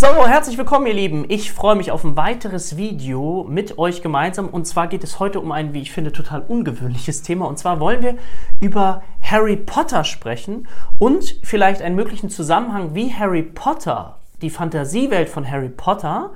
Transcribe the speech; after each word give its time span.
So, 0.00 0.26
herzlich 0.26 0.56
willkommen, 0.56 0.86
ihr 0.86 0.94
Lieben. 0.94 1.26
Ich 1.28 1.52
freue 1.52 1.76
mich 1.76 1.90
auf 1.90 2.04
ein 2.04 2.16
weiteres 2.16 2.78
Video 2.78 3.44
mit 3.46 3.76
euch 3.76 4.00
gemeinsam. 4.00 4.48
Und 4.48 4.66
zwar 4.66 4.86
geht 4.86 5.04
es 5.04 5.20
heute 5.20 5.40
um 5.40 5.52
ein, 5.52 5.74
wie 5.74 5.82
ich 5.82 5.92
finde, 5.92 6.10
total 6.10 6.40
ungewöhnliches 6.40 7.20
Thema. 7.20 7.46
Und 7.46 7.58
zwar 7.58 7.80
wollen 7.80 8.00
wir 8.00 8.16
über 8.60 9.02
Harry 9.20 9.56
Potter 9.56 10.04
sprechen 10.04 10.66
und 10.98 11.36
vielleicht 11.42 11.82
einen 11.82 11.96
möglichen 11.96 12.30
Zusammenhang, 12.30 12.94
wie 12.94 13.12
Harry 13.12 13.42
Potter, 13.42 14.16
die 14.40 14.48
Fantasiewelt 14.48 15.28
von 15.28 15.46
Harry 15.46 15.68
Potter, 15.68 16.30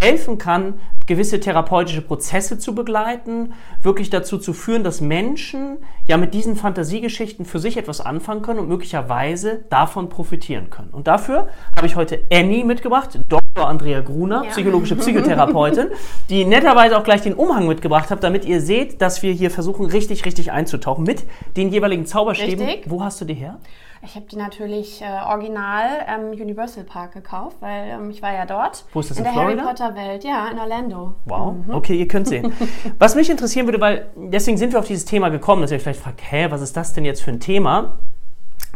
helfen 0.00 0.38
kann, 0.38 0.74
gewisse 1.06 1.38
therapeutische 1.40 2.02
Prozesse 2.02 2.58
zu 2.58 2.74
begleiten, 2.74 3.54
wirklich 3.82 4.10
dazu 4.10 4.38
zu 4.38 4.52
führen, 4.52 4.84
dass 4.84 5.00
Menschen 5.00 5.78
ja 6.06 6.16
mit 6.16 6.34
diesen 6.34 6.56
Fantasiegeschichten 6.56 7.44
für 7.44 7.58
sich 7.58 7.76
etwas 7.76 8.00
anfangen 8.00 8.42
können 8.42 8.58
und 8.58 8.68
möglicherweise 8.68 9.64
davon 9.70 10.08
profitieren 10.08 10.68
können. 10.68 10.90
Und 10.90 11.06
dafür 11.06 11.48
habe 11.76 11.86
ich 11.86 11.96
heute 11.96 12.20
Annie 12.32 12.64
mitgebracht, 12.64 13.20
Dr. 13.28 13.68
Andrea 13.68 14.00
Gruner, 14.00 14.44
ja. 14.44 14.50
psychologische 14.50 14.96
Psychotherapeutin, 14.96 15.88
die 16.28 16.44
netterweise 16.44 16.98
auch 16.98 17.04
gleich 17.04 17.22
den 17.22 17.34
Umhang 17.34 17.66
mitgebracht 17.68 18.10
hat, 18.10 18.24
damit 18.24 18.44
ihr 18.44 18.60
seht, 18.60 19.00
dass 19.00 19.22
wir 19.22 19.32
hier 19.32 19.50
versuchen, 19.50 19.86
richtig, 19.86 20.24
richtig 20.24 20.50
einzutauchen 20.50 21.04
mit 21.04 21.24
den 21.56 21.70
jeweiligen 21.70 22.06
Zauberstäben. 22.06 22.66
Richtig. 22.66 22.90
Wo 22.90 23.02
hast 23.02 23.20
du 23.20 23.24
die 23.24 23.34
her? 23.34 23.60
Ich 24.06 24.14
habe 24.14 24.26
die 24.26 24.36
natürlich 24.36 25.02
äh, 25.02 25.06
original 25.28 26.06
im 26.14 26.30
Universal 26.30 26.84
Park 26.84 27.12
gekauft, 27.12 27.56
weil 27.60 27.88
ähm, 27.88 28.10
ich 28.10 28.22
war 28.22 28.32
ja 28.32 28.46
dort. 28.46 28.84
Wo 28.92 29.00
ist 29.00 29.10
das 29.10 29.18
in, 29.18 29.24
in 29.24 29.24
der 29.24 29.32
Florida? 29.32 29.62
Harry 29.62 29.74
Potter 29.74 29.94
Welt, 29.96 30.24
ja, 30.24 30.48
in 30.48 30.58
Orlando. 30.58 31.16
Wow, 31.24 31.54
mhm. 31.54 31.74
okay, 31.74 31.98
ihr 31.98 32.06
könnt 32.06 32.28
sehen. 32.28 32.52
was 32.98 33.16
mich 33.16 33.28
interessieren 33.28 33.66
würde, 33.66 33.80
weil 33.80 34.06
deswegen 34.14 34.58
sind 34.58 34.72
wir 34.72 34.78
auf 34.78 34.86
dieses 34.86 35.04
Thema 35.04 35.28
gekommen, 35.28 35.62
dass 35.62 35.72
ihr 35.72 35.76
euch 35.76 35.82
vielleicht 35.82 36.00
fragt, 36.00 36.20
hä, 36.30 36.46
was 36.50 36.62
ist 36.62 36.76
das 36.76 36.92
denn 36.92 37.04
jetzt 37.04 37.22
für 37.22 37.32
ein 37.32 37.40
Thema? 37.40 37.98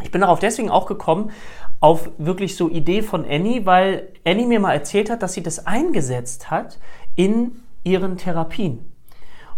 Ich 0.03 0.11
bin 0.11 0.21
darauf 0.21 0.41
deswegen 0.41 0.69
auch 0.69 0.87
gekommen, 0.87 1.31
auf 1.79 2.11
wirklich 2.19 2.57
so 2.57 2.69
Idee 2.69 3.03
von 3.03 3.25
Annie, 3.25 3.65
weil 3.67 4.09
Annie 4.25 4.47
mir 4.47 4.59
mal 4.59 4.73
erzählt 4.73 5.11
hat, 5.11 5.23
dass 5.23 5.35
sie 5.35 5.43
das 5.43 5.67
eingesetzt 5.67 6.51
hat 6.51 6.79
in 7.15 7.63
ihren 7.85 8.17
Therapien. 8.17 8.90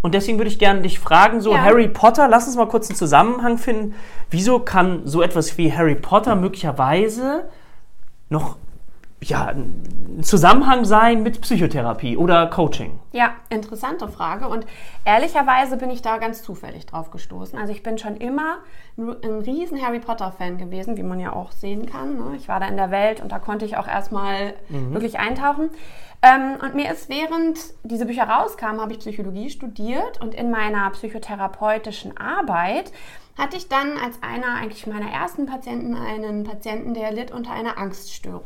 Und 0.03 0.15
deswegen 0.15 0.39
würde 0.39 0.51
ich 0.51 0.59
gerne 0.59 0.83
dich 0.83 0.99
fragen, 0.99 1.41
so 1.41 1.53
ja. 1.53 1.63
Harry 1.63 1.89
Potter, 1.89 2.29
lass 2.29 2.47
uns 2.47 2.57
mal 2.57 2.67
kurz 2.67 2.91
einen 2.91 2.97
Zusammenhang 2.97 3.57
finden. 3.57 3.95
Wieso 4.31 4.59
kann 4.59 5.03
so 5.07 5.23
etwas 5.23 5.57
wie 5.57 5.73
Harry 5.73 5.95
Potter 5.95 6.35
möglicherweise 6.35 7.49
noch 8.29 8.57
ja, 9.23 9.47
ein 9.47 10.21
Zusammenhang 10.23 10.85
sein 10.85 11.23
mit 11.23 11.41
Psychotherapie 11.41 12.17
oder 12.17 12.49
Coaching? 12.49 12.99
Ja, 13.13 13.35
interessante 13.51 14.09
Frage. 14.09 14.49
Und 14.49 14.67
ehrlicherweise 15.05 15.77
bin 15.77 15.91
ich 15.91 16.03
da 16.03 16.19
ganz 16.19 16.43
zufällig 16.43 16.87
drauf 16.87 17.11
gestoßen. 17.11 17.59
Also 17.59 17.73
ich 17.73 17.85
bin 17.85 17.99
schon 17.99 18.17
immer 18.17 18.57
ein 18.99 19.39
riesen 19.41 19.81
Harry 19.81 20.01
Potter-Fan 20.01 20.59
gewesen, 20.59 20.97
wie 20.97 21.03
man 21.03 21.21
ja 21.21 21.33
auch 21.33 21.53
sehen 21.53 21.87
kann. 21.87 22.17
Ne? 22.17 22.37
Ich 22.37 22.49
war 22.49 22.59
da 22.59 22.67
in 22.67 22.77
der 22.77 22.91
Welt 22.91 23.21
und 23.21 23.31
da 23.31 23.39
konnte 23.39 23.65
ich 23.65 23.77
auch 23.77 23.87
erstmal 23.87 24.55
mhm. 24.69 24.93
wirklich 24.93 25.21
eintauchen. 25.21 25.71
Ähm, 26.23 26.57
und 26.63 26.75
mir 26.75 26.93
ist, 26.93 27.09
während 27.09 27.59
diese 27.83 28.07
Bücher 28.07 28.25
rauskamen, 28.25 28.81
habe 28.81 28.93
ich 28.93 29.01
Psychologie 29.01 29.51
studiert 29.51 30.21
und 30.21 30.35
in 30.35 30.51
meiner 30.51 30.89
psychotherapeutischen 30.91 32.17
Arbeit 32.17 32.93
hatte 33.37 33.57
ich 33.57 33.69
dann 33.69 33.99
als 33.99 34.23
einer 34.23 34.55
eigentlich 34.61 34.87
meiner 34.87 35.11
ersten 35.11 35.47
Patienten 35.47 35.97
einen 35.97 36.45
Patienten, 36.45 36.95
der 36.95 37.13
litt 37.13 37.33
unter 37.33 37.53
einer 37.53 37.77
Angststörung. 37.77 38.45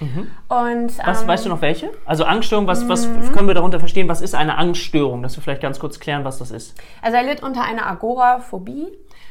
Mhm. 0.00 0.30
Und, 0.48 0.98
was, 1.06 1.22
ähm, 1.22 1.28
weißt 1.28 1.46
du 1.46 1.48
noch 1.48 1.62
welche? 1.62 1.90
Also 2.04 2.24
Angststörung, 2.24 2.66
was, 2.66 2.86
was 2.88 3.06
mhm. 3.06 3.32
können 3.32 3.48
wir 3.48 3.54
darunter 3.54 3.78
verstehen? 3.78 4.08
Was 4.08 4.20
ist 4.20 4.34
eine 4.34 4.58
Angststörung? 4.58 5.22
Dass 5.22 5.36
wir 5.36 5.42
vielleicht 5.42 5.62
ganz 5.62 5.78
kurz 5.78 6.00
klären, 6.00 6.24
was 6.24 6.38
das 6.38 6.50
ist. 6.50 6.74
Also 7.00 7.16
er 7.16 7.22
litt 7.22 7.42
unter 7.42 7.62
einer 7.62 7.86
Agoraphobie. 7.86 8.88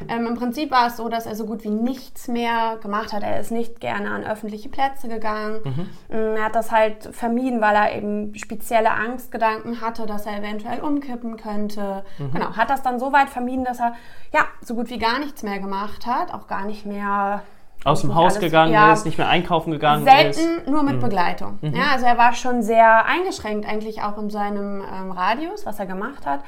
Ähm, 0.07 0.27
Im 0.27 0.35
Prinzip 0.35 0.71
war 0.71 0.87
es 0.87 0.97
so, 0.97 1.09
dass 1.09 1.25
er 1.25 1.35
so 1.35 1.45
gut 1.45 1.63
wie 1.63 1.69
nichts 1.69 2.27
mehr 2.27 2.77
gemacht 2.81 3.13
hat. 3.13 3.23
Er 3.23 3.39
ist 3.39 3.51
nicht 3.51 3.79
gerne 3.79 4.11
an 4.11 4.23
öffentliche 4.23 4.69
Plätze 4.69 5.07
gegangen. 5.07 5.61
Mhm. 5.63 5.89
Ähm, 6.09 6.35
er 6.37 6.45
hat 6.45 6.55
das 6.55 6.71
halt 6.71 7.09
vermieden, 7.11 7.61
weil 7.61 7.75
er 7.75 7.95
eben 7.95 8.35
spezielle 8.35 8.91
Angstgedanken 8.91 9.81
hatte, 9.81 10.05
dass 10.05 10.25
er 10.25 10.37
eventuell 10.37 10.81
umkippen 10.81 11.37
könnte. 11.37 12.03
Mhm. 12.17 12.31
Genau, 12.31 12.55
hat 12.55 12.69
das 12.69 12.81
dann 12.81 12.99
so 12.99 13.13
weit 13.13 13.29
vermieden, 13.29 13.65
dass 13.65 13.79
er 13.79 13.93
ja 14.33 14.41
so 14.61 14.75
gut 14.75 14.89
wie 14.89 14.99
gar 14.99 15.19
nichts 15.19 15.43
mehr 15.43 15.59
gemacht 15.59 16.05
hat, 16.05 16.33
auch 16.33 16.47
gar 16.47 16.65
nicht 16.65 16.85
mehr 16.85 17.43
aus 17.85 18.01
dem 18.01 18.15
Haus 18.15 18.33
alles, 18.33 18.39
gegangen 18.39 18.73
ja, 18.73 18.91
ist, 18.91 19.05
nicht 19.05 19.19
mehr 19.19 19.29
einkaufen 19.29 19.71
gegangen 19.71 20.05
selten 20.05 20.29
ist. 20.29 20.35
Selten 20.37 20.71
nur 20.71 20.81
mit 20.81 20.95
mhm. 20.95 21.01
Begleitung. 21.01 21.59
Mhm. 21.61 21.75
Ja, 21.75 21.91
also 21.93 22.05
er 22.05 22.17
war 22.17 22.33
schon 22.33 22.63
sehr 22.63 23.05
eingeschränkt 23.05 23.67
eigentlich 23.67 24.01
auch 24.01 24.17
in 24.17 24.31
seinem 24.31 24.81
ähm, 24.81 25.11
Radius, 25.11 25.65
was 25.65 25.79
er 25.79 25.85
gemacht 25.85 26.25
hat. 26.25 26.39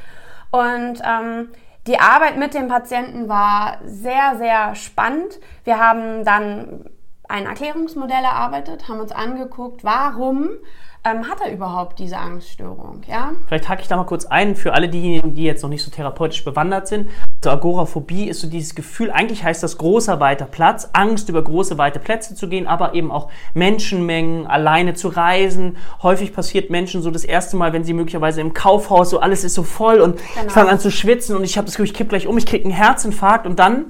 Und 0.50 1.02
ähm, 1.04 1.50
die 1.88 2.00
Arbeit 2.00 2.38
mit 2.38 2.54
dem 2.54 2.68
Patienten 2.68 3.30
war 3.30 3.78
sehr, 3.86 4.36
sehr 4.38 4.76
spannend. 4.76 5.40
Wir 5.64 5.80
haben 5.80 6.26
dann 6.26 6.86
ein 7.28 7.46
Erklärungsmodell 7.46 8.24
erarbeitet, 8.24 8.88
haben 8.88 9.00
uns 9.00 9.12
angeguckt, 9.12 9.84
warum 9.84 10.50
ähm, 11.08 11.30
hat 11.30 11.42
er 11.42 11.52
überhaupt 11.52 12.00
diese 12.00 12.18
Angststörung? 12.18 13.02
Ja? 13.08 13.32
Vielleicht 13.48 13.70
hake 13.70 13.82
ich 13.82 13.88
da 13.88 13.98
mal 13.98 14.06
kurz 14.06 14.26
ein 14.26 14.56
für 14.56 14.74
alle 14.74 14.90
diejenigen, 14.90 15.34
die 15.36 15.44
jetzt 15.44 15.64
noch 15.64 15.70
nicht 15.70 15.84
so 15.84 15.92
therapeutisch 15.92 16.44
bewandert 16.44 16.88
sind. 16.88 17.10
Also 17.44 17.52
Agoraphobie 17.52 18.28
ist 18.28 18.42
so 18.42 18.48
dieses 18.48 18.76
Gefühl, 18.76 19.12
eigentlich 19.12 19.44
heißt 19.44 19.64
das 19.64 19.78
großer 19.78 20.20
weiter 20.20 20.46
Platz, 20.46 20.90
Angst 20.94 21.30
über 21.30 21.44
große 21.44 21.78
weite 21.78 22.00
Plätze 22.00 22.36
zu 22.36 22.50
gehen, 22.50 22.68
aber 22.68 22.94
eben 22.94 23.12
auch 23.12 23.30
Menschenmengen, 23.54 24.48
alleine 24.48 24.94
zu 24.94 25.10
reisen. 25.10 25.78
Häufig 26.02 26.34
passiert 26.34 26.70
Menschen 26.70 27.02
so 27.02 27.12
das 27.12 27.24
erste 27.24 27.58
Mal, 27.58 27.74
wenn 27.74 27.84
sie 27.84 27.94
möglicherweise 27.94 28.42
im 28.42 28.54
Kaufhaus 28.54 29.10
so 29.10 29.20
alles 29.20 29.44
ist 29.44 29.54
so 29.54 29.64
voll 29.64 30.02
und 30.02 30.20
genau. 30.36 30.50
fangen 30.50 30.70
an 30.70 30.80
zu 30.80 30.92
schwitzen 30.92 31.36
und 31.36 31.44
ich 31.44 31.58
habe 31.58 31.66
das 31.66 31.76
Gefühl, 31.76 31.86
ich 31.86 31.94
kipp 31.94 32.10
gleich 32.10 32.28
um, 32.28 32.38
ich 32.38 32.46
kriege 32.46 32.66
einen 32.66 32.74
Herzinfarkt 32.74 33.46
und 33.46 33.60
dann 33.60 33.86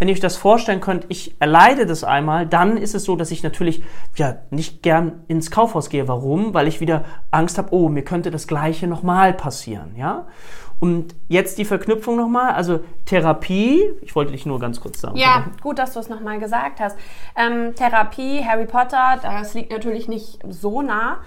wenn 0.00 0.08
ihr 0.08 0.14
euch 0.14 0.20
das 0.20 0.38
vorstellen 0.38 0.80
könnt, 0.80 1.04
ich 1.10 1.36
erleide 1.40 1.84
das 1.84 2.04
einmal, 2.04 2.46
dann 2.46 2.78
ist 2.78 2.94
es 2.94 3.04
so, 3.04 3.16
dass 3.16 3.30
ich 3.30 3.42
natürlich 3.42 3.84
ja 4.16 4.38
nicht 4.48 4.82
gern 4.82 5.24
ins 5.28 5.50
Kaufhaus 5.50 5.90
gehe. 5.90 6.08
Warum? 6.08 6.54
Weil 6.54 6.68
ich 6.68 6.80
wieder 6.80 7.04
Angst 7.30 7.58
habe, 7.58 7.68
oh, 7.72 7.90
mir 7.90 8.02
könnte 8.02 8.30
das 8.30 8.46
Gleiche 8.46 8.86
nochmal 8.86 9.34
passieren, 9.34 9.94
ja? 9.96 10.26
Und 10.80 11.14
jetzt 11.28 11.58
die 11.58 11.66
Verknüpfung 11.66 12.16
nochmal, 12.16 12.52
also 12.52 12.80
Therapie, 13.04 13.92
ich 14.00 14.16
wollte 14.16 14.32
dich 14.32 14.46
nur 14.46 14.58
ganz 14.58 14.80
kurz 14.80 15.02
sagen. 15.02 15.18
Ja, 15.18 15.44
gut, 15.60 15.78
dass 15.78 15.92
du 15.92 16.00
es 16.00 16.08
nochmal 16.08 16.40
gesagt 16.40 16.80
hast. 16.80 16.96
Ähm, 17.36 17.74
Therapie, 17.74 18.42
Harry 18.42 18.64
Potter, 18.64 19.18
das 19.20 19.52
liegt 19.52 19.70
natürlich 19.70 20.08
nicht 20.08 20.38
so 20.48 20.80
nah. 20.80 21.18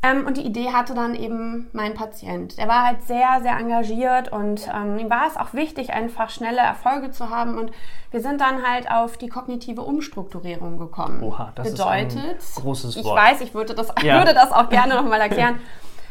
Ähm, 0.00 0.26
und 0.26 0.36
die 0.36 0.42
Idee 0.42 0.72
hatte 0.72 0.94
dann 0.94 1.16
eben 1.16 1.68
mein 1.72 1.94
Patient. 1.94 2.56
Der 2.56 2.68
war 2.68 2.86
halt 2.86 3.02
sehr, 3.02 3.40
sehr 3.42 3.56
engagiert 3.56 4.30
und 4.30 4.68
ähm, 4.72 4.96
ihm 4.98 5.10
war 5.10 5.26
es 5.26 5.36
auch 5.36 5.54
wichtig, 5.54 5.92
einfach 5.92 6.30
schnelle 6.30 6.60
Erfolge 6.60 7.10
zu 7.10 7.30
haben. 7.30 7.58
Und 7.58 7.72
wir 8.12 8.20
sind 8.20 8.40
dann 8.40 8.64
halt 8.64 8.88
auf 8.90 9.16
die 9.16 9.28
kognitive 9.28 9.82
Umstrukturierung 9.82 10.78
gekommen. 10.78 11.22
Oha, 11.22 11.52
das 11.56 11.72
bedeutet, 11.72 12.38
ist 12.38 12.58
ein 12.58 12.62
großes 12.62 12.96
Wort. 12.96 13.06
Ich 13.06 13.12
weiß, 13.12 13.40
ich 13.40 13.54
würde 13.54 13.74
das, 13.74 13.92
ja. 14.02 14.18
würde 14.18 14.34
das 14.34 14.52
auch 14.52 14.68
gerne 14.68 14.94
nochmal 14.94 15.20
erklären. 15.20 15.58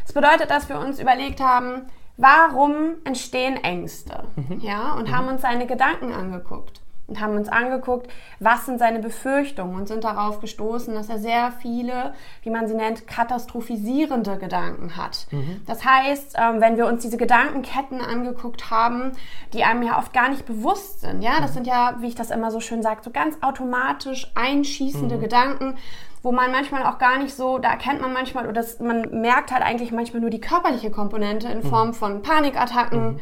Es 0.05 0.11
bedeutet, 0.11 0.49
dass 0.49 0.67
wir 0.67 0.79
uns 0.79 0.99
überlegt 0.99 1.39
haben, 1.39 1.83
warum 2.17 2.95
entstehen 3.05 3.55
Ängste? 3.63 4.23
Mhm. 4.35 4.59
Ja, 4.59 4.93
und 4.95 5.07
mhm. 5.07 5.15
haben 5.15 5.27
uns 5.29 5.41
seine 5.41 5.65
Gedanken 5.65 6.13
angeguckt 6.13 6.81
und 7.07 7.21
haben 7.21 7.37
uns 7.37 7.47
angeguckt, 7.47 8.11
was 8.39 8.65
sind 8.65 8.79
seine 8.79 8.99
Befürchtungen 8.99 9.75
und 9.75 9.87
sind 9.87 10.03
darauf 10.03 10.41
gestoßen, 10.41 10.93
dass 10.93 11.09
er 11.09 11.17
sehr 11.17 11.53
viele, 11.61 12.13
wie 12.43 12.49
man 12.49 12.67
sie 12.67 12.75
nennt, 12.75 13.07
katastrophisierende 13.07 14.37
Gedanken 14.37 14.97
hat. 14.97 15.27
Mhm. 15.31 15.61
Das 15.65 15.85
heißt, 15.85 16.35
ähm, 16.37 16.59
wenn 16.59 16.77
wir 16.77 16.85
uns 16.85 17.01
diese 17.01 17.17
Gedankenketten 17.17 18.01
angeguckt 18.01 18.69
haben, 18.69 19.13
die 19.53 19.63
einem 19.63 19.83
ja 19.83 19.97
oft 19.97 20.13
gar 20.13 20.29
nicht 20.29 20.45
bewusst 20.45 21.01
sind, 21.01 21.21
ja, 21.21 21.39
das 21.39 21.51
mhm. 21.51 21.55
sind 21.55 21.67
ja, 21.67 21.95
wie 21.99 22.07
ich 22.07 22.15
das 22.15 22.29
immer 22.29 22.51
so 22.51 22.59
schön 22.59 22.81
sage, 22.81 23.01
so 23.03 23.11
ganz 23.11 23.37
automatisch 23.41 24.29
einschießende 24.35 25.15
mhm. 25.15 25.21
Gedanken, 25.21 25.77
wo 26.23 26.33
man 26.33 26.51
manchmal 26.51 26.85
auch 26.85 26.97
gar 26.97 27.19
nicht 27.19 27.33
so, 27.33 27.57
da 27.57 27.69
erkennt 27.69 28.01
man 28.01 28.11
manchmal, 28.11 28.43
oder 28.43 28.53
das, 28.53 28.79
man 28.79 29.21
merkt 29.21 29.51
halt 29.51 29.63
eigentlich 29.63 29.93
manchmal 29.93 30.19
nur 30.19 30.29
die 30.29 30.41
körperliche 30.41 30.91
Komponente 30.91 31.47
in 31.47 31.59
mhm. 31.59 31.69
Form 31.69 31.93
von 31.93 32.21
Panikattacken 32.21 33.13
mhm. 33.13 33.19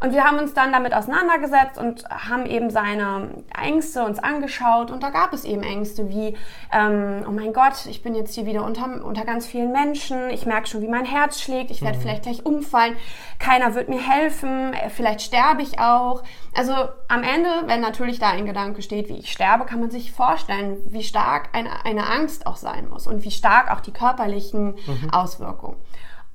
Und 0.00 0.12
wir 0.12 0.22
haben 0.22 0.38
uns 0.38 0.54
dann 0.54 0.70
damit 0.70 0.94
auseinandergesetzt 0.94 1.76
und 1.76 2.04
haben 2.08 2.46
eben 2.46 2.70
seine 2.70 3.30
Ängste 3.60 4.04
uns 4.04 4.20
angeschaut. 4.20 4.92
Und 4.92 5.02
da 5.02 5.10
gab 5.10 5.32
es 5.32 5.44
eben 5.44 5.64
Ängste 5.64 6.08
wie, 6.08 6.36
ähm, 6.72 7.24
oh 7.26 7.32
mein 7.32 7.52
Gott, 7.52 7.86
ich 7.86 8.02
bin 8.02 8.14
jetzt 8.14 8.34
hier 8.34 8.46
wieder 8.46 8.64
unter, 8.64 9.04
unter 9.04 9.24
ganz 9.24 9.46
vielen 9.46 9.72
Menschen. 9.72 10.30
Ich 10.30 10.46
merke 10.46 10.68
schon, 10.68 10.82
wie 10.82 10.88
mein 10.88 11.04
Herz 11.04 11.40
schlägt. 11.40 11.72
Ich 11.72 11.82
werde 11.82 11.98
mhm. 11.98 12.02
vielleicht 12.02 12.22
gleich 12.22 12.46
umfallen. 12.46 12.96
Keiner 13.40 13.74
wird 13.74 13.88
mir 13.88 14.00
helfen. 14.00 14.72
Vielleicht 14.90 15.22
sterbe 15.22 15.62
ich 15.62 15.80
auch. 15.80 16.22
Also 16.54 16.72
am 17.08 17.24
Ende, 17.24 17.50
wenn 17.66 17.80
natürlich 17.80 18.20
da 18.20 18.30
ein 18.30 18.46
Gedanke 18.46 18.82
steht, 18.82 19.08
wie 19.08 19.18
ich 19.18 19.32
sterbe, 19.32 19.64
kann 19.64 19.80
man 19.80 19.90
sich 19.90 20.12
vorstellen, 20.12 20.76
wie 20.86 21.02
stark 21.02 21.48
eine, 21.52 21.84
eine 21.84 22.06
Angst 22.06 22.46
auch 22.46 22.56
sein 22.56 22.88
muss 22.88 23.08
und 23.08 23.24
wie 23.24 23.32
stark 23.32 23.72
auch 23.72 23.80
die 23.80 23.92
körperlichen 23.92 24.76
mhm. 24.86 25.10
Auswirkungen. 25.10 25.76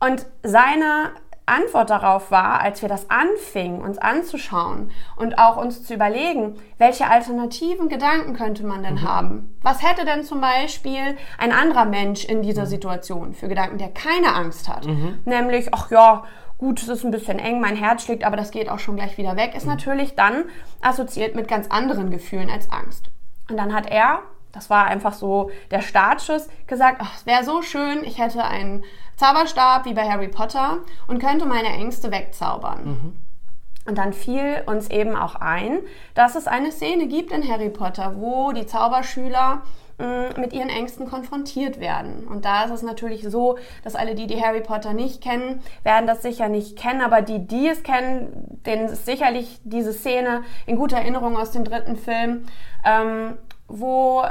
Und 0.02 0.26
seine 0.44 1.14
Antwort 1.46 1.90
darauf 1.90 2.32
war, 2.32 2.62
als 2.62 2.82
wir 2.82 2.90
das 2.90 3.10
anfingen, 3.10 3.82
uns 3.82 3.98
anzuschauen 3.98 4.92
und 5.16 5.38
auch 5.38 5.58
uns 5.58 5.84
zu 5.84 5.94
überlegen, 5.94 6.56
welche 6.78 7.08
alternativen 7.10 7.90
Gedanken 7.90 8.34
könnte 8.34 8.66
man 8.66 8.84
denn 8.84 8.96
mhm. 8.96 9.08
haben? 9.08 9.58
Was 9.62 9.84
hätte 9.84 10.06
denn 10.06 10.24
zum 10.24 10.40
Beispiel 10.40 11.18
ein 11.38 11.52
anderer 11.52 11.86
Mensch 11.86 12.24
in 12.24 12.42
dieser 12.42 12.64
mhm. 12.64 12.68
Situation 12.68 13.34
für 13.34 13.50
Gedanken, 13.50 13.78
der 13.78 13.90
keine 13.90 14.34
Angst 14.34 14.70
hat? 14.70 14.86
Mhm. 14.86 15.20
Nämlich, 15.26 15.74
ach 15.74 15.92
ja, 15.92 16.24
gut, 16.58 16.82
es 16.82 16.88
ist 16.88 17.04
ein 17.04 17.12
bisschen 17.12 17.40
eng, 17.40 17.60
mein 17.60 17.76
Herz 17.76 18.04
schlägt, 18.04 18.24
aber 18.24 18.38
das 18.38 18.52
geht 18.52 18.70
auch 18.70 18.80
schon 18.80 18.96
gleich 18.96 19.18
wieder 19.18 19.36
weg, 19.36 19.54
ist 19.56 19.66
mhm. 19.66 19.72
natürlich 19.72 20.16
dann 20.16 20.46
assoziiert 20.82 21.36
mit 21.36 21.50
ganz 21.50 21.68
anderen 21.68 22.10
Gefühlen 22.10 22.50
als 22.50 22.72
Angst. 22.72 23.10
Und 23.50 23.58
dann 23.58 23.74
hat 23.74 23.88
er 23.92 24.22
Das 24.54 24.70
war 24.70 24.86
einfach 24.86 25.14
so 25.14 25.52
der 25.72 25.82
Startschuss. 25.82 26.48
Gesagt, 26.68 27.00
ach, 27.02 27.16
es 27.16 27.26
wäre 27.26 27.44
so 27.44 27.62
schön, 27.62 28.04
ich 28.04 28.20
hätte 28.20 28.46
einen 28.46 28.86
Zauberstab 29.18 29.86
wie 29.86 29.94
bei 29.94 30.10
Harry 30.10 30.30
Potter 30.30 30.78
und 31.08 31.20
könnte 31.20 31.46
meine 31.46 31.70
Ängste 31.70 32.12
wegzaubern. 32.12 32.86
Mhm. 32.86 33.14
Und 33.86 33.98
dann 33.98 34.14
fiel 34.14 34.64
uns 34.66 34.90
eben 34.90 35.16
auch 35.16 35.36
ein, 35.36 35.80
dass 36.14 36.36
es 36.36 36.48
eine 36.48 36.72
Szene 36.72 37.08
gibt 37.08 37.32
in 37.32 37.48
Harry 37.48 37.70
Potter, 37.70 38.14
wo 38.16 38.54
die 38.54 38.66
Zauberschüler 38.66 39.62
mm, 39.98 40.40
mit 40.40 40.54
ihren 40.54 40.70
Ängsten 40.70 41.10
konfrontiert 41.10 41.82
werden. 41.82 42.26
Und 42.26 42.46
da 42.46 42.64
ist 42.64 42.72
es 42.72 42.82
natürlich 42.82 43.24
so, 43.24 43.58
dass 43.84 43.96
alle 43.96 44.16
die, 44.16 44.26
die 44.26 44.42
Harry 44.42 44.62
Potter 44.62 44.94
nicht 44.94 45.22
kennen, 45.22 45.62
werden 45.84 46.08
das 46.08 46.22
sicher 46.22 46.48
nicht 46.48 46.78
kennen, 46.78 47.02
aber 47.02 47.22
die, 47.22 47.46
die 47.46 47.68
es 47.68 47.84
kennen, 47.84 48.62
denen 48.66 48.88
ist 48.88 49.06
sicherlich 49.06 49.60
diese 49.66 49.92
Szene 49.92 50.44
in 50.66 50.78
guter 50.78 50.98
Erinnerung 50.98 51.36
aus 51.36 51.52
dem 51.52 51.66
dritten 51.66 51.98
Film, 51.98 52.46
ähm, 52.86 53.38
wo 53.68 54.24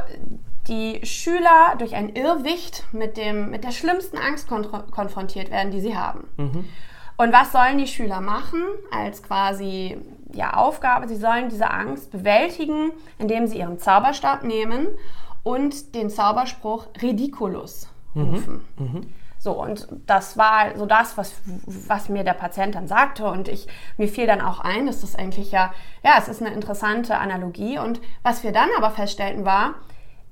die 0.69 1.05
Schüler 1.05 1.75
durch 1.79 1.95
ein 1.95 2.11
Irrwicht 2.11 2.85
mit, 2.93 3.17
dem, 3.17 3.51
mit 3.51 3.65
der 3.65 3.73
schlimmsten 3.73 4.17
Angst 4.17 4.49
konfrontiert 4.49 5.51
werden, 5.51 5.73
die 5.73 5.81
sie 5.81 5.97
haben. 5.97 6.29
Mhm. 6.37 6.65
Und 7.17 7.33
was 7.33 7.53
sollen 7.53 7.79
die 7.79 7.87
Schüler 7.87 8.21
machen 8.21 8.63
als 8.91 9.23
quasi 9.23 9.99
ja, 10.33 10.55
Aufgabe? 10.55 11.09
Sie 11.09 11.17
sollen 11.17 11.49
diese 11.49 11.71
Angst 11.71 12.11
bewältigen, 12.11 12.93
indem 13.19 13.47
sie 13.47 13.59
ihren 13.59 13.79
Zauberstab 13.79 14.45
nehmen 14.45 14.89
und 15.43 15.95
den 15.95 16.11
Zauberspruch 16.11 16.87
Ridiculus 17.01 17.89
mhm. 18.15 18.23
rufen. 18.23 18.65
Mhm. 18.79 18.85
Mhm. 18.85 19.07
So, 19.43 19.61
und 19.61 19.89
das 20.07 20.39
war 20.39 20.77
so 20.77 20.87
das, 20.87 21.19
was, 21.19 21.35
was 21.67 22.09
mir 22.09 22.23
der 22.23 22.35
Patient 22.35 22.77
dann 22.77 22.87
sagte. 22.87 23.25
Und 23.25 23.49
ich, 23.49 23.67
mir 23.97 24.07
fiel 24.07 24.29
dann 24.29 24.41
auch 24.41 24.61
ein, 24.61 24.87
dass 24.87 25.01
das 25.01 25.17
eigentlich 25.17 25.51
ja, 25.51 25.73
ja, 26.05 26.13
es 26.17 26.29
ist 26.29 26.41
eine 26.41 26.55
interessante 26.55 27.19
Analogie. 27.19 27.77
Und 27.77 28.01
was 28.23 28.45
wir 28.45 28.53
dann 28.53 28.69
aber 28.79 28.91
feststellten 28.91 29.45
war, 29.45 29.75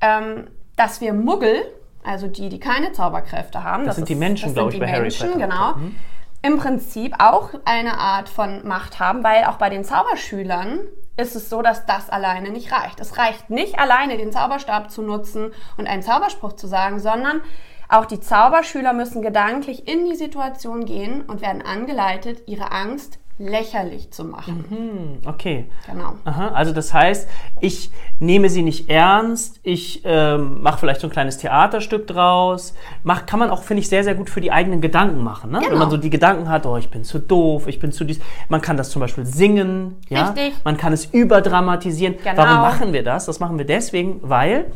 ähm, 0.00 0.46
dass 0.76 1.00
wir 1.00 1.12
Muggel, 1.12 1.60
also 2.04 2.28
die, 2.28 2.50
die 2.50 2.60
keine 2.60 2.92
Zauberkräfte 2.92 3.64
haben, 3.64 3.84
das, 3.84 3.88
das 3.88 3.96
sind 3.96 4.04
ist, 4.04 4.08
die 4.10 4.14
Menschen, 4.14 4.54
glaube 4.54 4.74
ich, 4.74 4.78
bei 4.78 4.86
Menschen, 4.86 5.28
Harry 5.28 5.38
Potter. 5.38 5.46
Genau. 5.46 5.74
Mhm 5.74 5.96
im 6.42 6.56
Prinzip 6.56 7.16
auch 7.18 7.50
eine 7.66 7.98
Art 7.98 8.30
von 8.30 8.66
Macht 8.66 8.98
haben, 8.98 9.22
weil 9.22 9.44
auch 9.44 9.56
bei 9.56 9.68
den 9.68 9.84
Zauberschülern 9.84 10.80
ist 11.18 11.36
es 11.36 11.50
so, 11.50 11.60
dass 11.60 11.84
das 11.84 12.08
alleine 12.08 12.48
nicht 12.48 12.72
reicht. 12.72 12.98
Es 12.98 13.18
reicht 13.18 13.50
nicht 13.50 13.78
alleine, 13.78 14.16
den 14.16 14.32
Zauberstab 14.32 14.90
zu 14.90 15.02
nutzen 15.02 15.52
und 15.76 15.86
einen 15.86 16.02
Zauberspruch 16.02 16.54
zu 16.54 16.66
sagen, 16.66 16.98
sondern 16.98 17.42
auch 17.90 18.06
die 18.06 18.20
Zauberschüler 18.20 18.92
müssen 18.92 19.22
gedanklich 19.22 19.88
in 19.88 20.04
die 20.04 20.16
Situation 20.16 20.84
gehen 20.84 21.22
und 21.22 21.42
werden 21.42 21.62
angeleitet, 21.62 22.42
ihre 22.46 22.72
Angst 22.72 23.18
lächerlich 23.40 24.10
zu 24.10 24.24
machen. 24.24 24.64
Mhm, 24.68 25.28
okay. 25.28 25.66
Genau. 25.86 26.12
Aha, 26.24 26.48
also 26.48 26.72
das 26.72 26.92
heißt, 26.92 27.26
ich 27.60 27.90
nehme 28.18 28.50
sie 28.50 28.60
nicht 28.62 28.90
ernst, 28.90 29.60
ich 29.62 30.02
ähm, 30.04 30.62
mache 30.62 30.78
vielleicht 30.78 31.00
so 31.00 31.06
ein 31.06 31.10
kleines 31.10 31.38
Theaterstück 31.38 32.06
draus. 32.06 32.74
Mach, 33.02 33.24
kann 33.24 33.38
man 33.38 33.48
auch, 33.48 33.62
finde 33.62 33.80
ich, 33.80 33.88
sehr, 33.88 34.04
sehr 34.04 34.14
gut 34.14 34.28
für 34.28 34.42
die 34.42 34.52
eigenen 34.52 34.82
Gedanken 34.82 35.24
machen. 35.24 35.50
Ne? 35.50 35.60
Genau. 35.60 35.72
Wenn 35.72 35.78
man 35.78 35.90
so 35.90 35.96
die 35.96 36.10
Gedanken 36.10 36.50
hat, 36.50 36.66
oh, 36.66 36.76
ich 36.76 36.90
bin 36.90 37.02
zu 37.02 37.18
doof, 37.18 37.66
ich 37.66 37.80
bin 37.80 37.92
zu 37.92 38.04
dies. 38.04 38.20
Man 38.50 38.60
kann 38.60 38.76
das 38.76 38.90
zum 38.90 39.00
Beispiel 39.00 39.24
singen. 39.24 39.96
Ja? 40.10 40.28
Richtig. 40.28 40.54
Man 40.62 40.76
kann 40.76 40.92
es 40.92 41.06
überdramatisieren. 41.06 42.16
Genau. 42.22 42.36
Warum 42.36 42.60
machen 42.60 42.92
wir 42.92 43.02
das? 43.02 43.24
Das 43.24 43.40
machen 43.40 43.56
wir 43.56 43.64
deswegen, 43.64 44.20
weil 44.22 44.66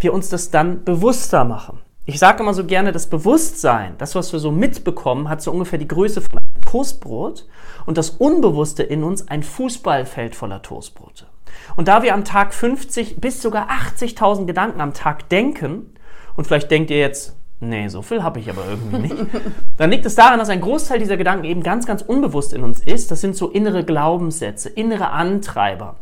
wir 0.00 0.14
uns 0.14 0.30
das 0.30 0.50
dann 0.50 0.84
bewusster 0.84 1.44
machen. 1.44 1.80
Ich 2.08 2.20
sage 2.20 2.40
immer 2.40 2.54
so 2.54 2.64
gerne, 2.64 2.92
das 2.92 3.08
Bewusstsein, 3.08 3.96
das, 3.98 4.14
was 4.14 4.32
wir 4.32 4.38
so 4.38 4.52
mitbekommen, 4.52 5.28
hat 5.28 5.42
so 5.42 5.50
ungefähr 5.50 5.80
die 5.80 5.88
Größe 5.88 6.20
von 6.20 6.38
einem 6.38 6.64
Toastbrot 6.64 7.46
und 7.84 7.98
das 7.98 8.10
Unbewusste 8.10 8.84
in 8.84 9.02
uns 9.02 9.26
ein 9.26 9.42
Fußballfeld 9.42 10.36
voller 10.36 10.62
Toastbrote. 10.62 11.26
Und 11.74 11.88
da 11.88 12.04
wir 12.04 12.14
am 12.14 12.24
Tag 12.24 12.54
50 12.54 13.20
bis 13.20 13.42
sogar 13.42 13.68
80.000 13.70 14.46
Gedanken 14.46 14.80
am 14.80 14.94
Tag 14.94 15.28
denken, 15.30 15.94
und 16.36 16.46
vielleicht 16.46 16.70
denkt 16.70 16.92
ihr 16.92 16.98
jetzt, 16.98 17.34
nee, 17.58 17.88
so 17.88 18.02
viel 18.02 18.22
habe 18.22 18.38
ich 18.38 18.48
aber 18.48 18.62
irgendwie 18.68 18.98
nicht, 18.98 19.16
dann 19.76 19.90
liegt 19.90 20.06
es 20.06 20.14
daran, 20.14 20.38
dass 20.38 20.48
ein 20.48 20.60
Großteil 20.60 21.00
dieser 21.00 21.16
Gedanken 21.16 21.44
eben 21.44 21.64
ganz, 21.64 21.86
ganz 21.86 22.02
unbewusst 22.02 22.52
in 22.52 22.62
uns 22.62 22.78
ist. 22.78 23.10
Das 23.10 23.20
sind 23.20 23.34
so 23.34 23.50
innere 23.50 23.84
Glaubenssätze, 23.84 24.68
innere 24.68 25.10
Antreiber 25.10 25.96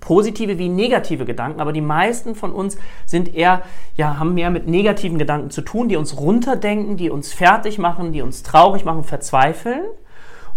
positive 0.00 0.58
wie 0.58 0.68
negative 0.68 1.24
Gedanken, 1.24 1.60
aber 1.60 1.72
die 1.72 1.80
meisten 1.80 2.34
von 2.34 2.52
uns 2.52 2.76
sind 3.06 3.34
eher, 3.34 3.62
ja, 3.96 4.18
haben 4.18 4.34
mehr 4.34 4.50
mit 4.50 4.66
negativen 4.66 5.18
Gedanken 5.18 5.50
zu 5.50 5.62
tun, 5.62 5.88
die 5.88 5.96
uns 5.96 6.18
runterdenken, 6.18 6.96
die 6.96 7.10
uns 7.10 7.32
fertig 7.32 7.78
machen, 7.78 8.12
die 8.12 8.22
uns 8.22 8.42
traurig 8.42 8.84
machen, 8.84 9.04
verzweifeln. 9.04 9.82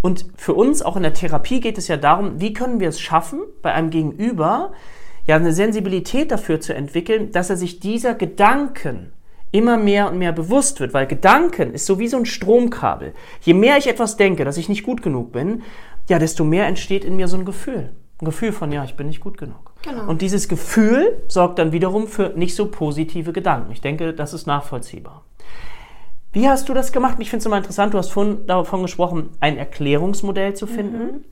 Und 0.01 0.25
für 0.37 0.53
uns, 0.53 0.81
auch 0.81 0.95
in 0.95 1.03
der 1.03 1.13
Therapie, 1.13 1.59
geht 1.59 1.77
es 1.77 1.87
ja 1.87 1.97
darum, 1.97 2.39
wie 2.39 2.53
können 2.53 2.79
wir 2.79 2.89
es 2.89 2.99
schaffen, 2.99 3.41
bei 3.61 3.73
einem 3.73 3.89
Gegenüber 3.89 4.71
ja 5.25 5.35
eine 5.35 5.53
Sensibilität 5.53 6.31
dafür 6.31 6.59
zu 6.59 6.73
entwickeln, 6.73 7.31
dass 7.31 7.49
er 7.49 7.57
sich 7.57 7.79
dieser 7.79 8.13
Gedanken 8.13 9.11
immer 9.51 9.77
mehr 9.77 10.09
und 10.09 10.17
mehr 10.17 10.33
bewusst 10.33 10.79
wird, 10.79 10.93
weil 10.93 11.07
Gedanken 11.07 11.73
ist 11.73 11.85
so 11.85 11.99
wie 11.99 12.07
so 12.07 12.17
ein 12.17 12.25
Stromkabel. 12.25 13.13
Je 13.41 13.53
mehr 13.53 13.77
ich 13.77 13.87
etwas 13.87 14.17
denke, 14.17 14.45
dass 14.45 14.57
ich 14.57 14.69
nicht 14.69 14.83
gut 14.83 15.01
genug 15.01 15.31
bin, 15.31 15.63
ja, 16.09 16.19
desto 16.19 16.43
mehr 16.43 16.67
entsteht 16.67 17.03
in 17.03 17.15
mir 17.15 17.27
so 17.27 17.37
ein 17.37 17.45
Gefühl. 17.45 17.91
Ein 18.21 18.25
Gefühl 18.25 18.51
von, 18.51 18.71
ja, 18.71 18.83
ich 18.83 18.95
bin 18.95 19.07
nicht 19.07 19.19
gut 19.19 19.37
genug. 19.37 19.73
Genau. 19.83 20.07
Und 20.09 20.21
dieses 20.21 20.47
Gefühl 20.47 21.21
sorgt 21.27 21.59
dann 21.59 21.71
wiederum 21.71 22.07
für 22.07 22.29
nicht 22.29 22.55
so 22.55 22.67
positive 22.67 23.31
Gedanken. 23.31 23.71
Ich 23.71 23.81
denke, 23.81 24.13
das 24.13 24.33
ist 24.33 24.47
nachvollziehbar. 24.47 25.23
Wie 26.33 26.49
hast 26.49 26.67
du 26.69 26.73
das 26.73 26.91
gemacht? 26.91 27.17
Ich 27.19 27.29
finde 27.29 27.41
es 27.41 27.45
immer 27.45 27.57
interessant, 27.57 27.93
du 27.93 27.97
hast 27.97 28.09
vorhin 28.09 28.45
davon 28.47 28.81
gesprochen, 28.81 29.29
ein 29.39 29.57
Erklärungsmodell 29.57 30.55
zu 30.55 30.67
finden. 30.67 30.97
Mhm. 30.97 31.25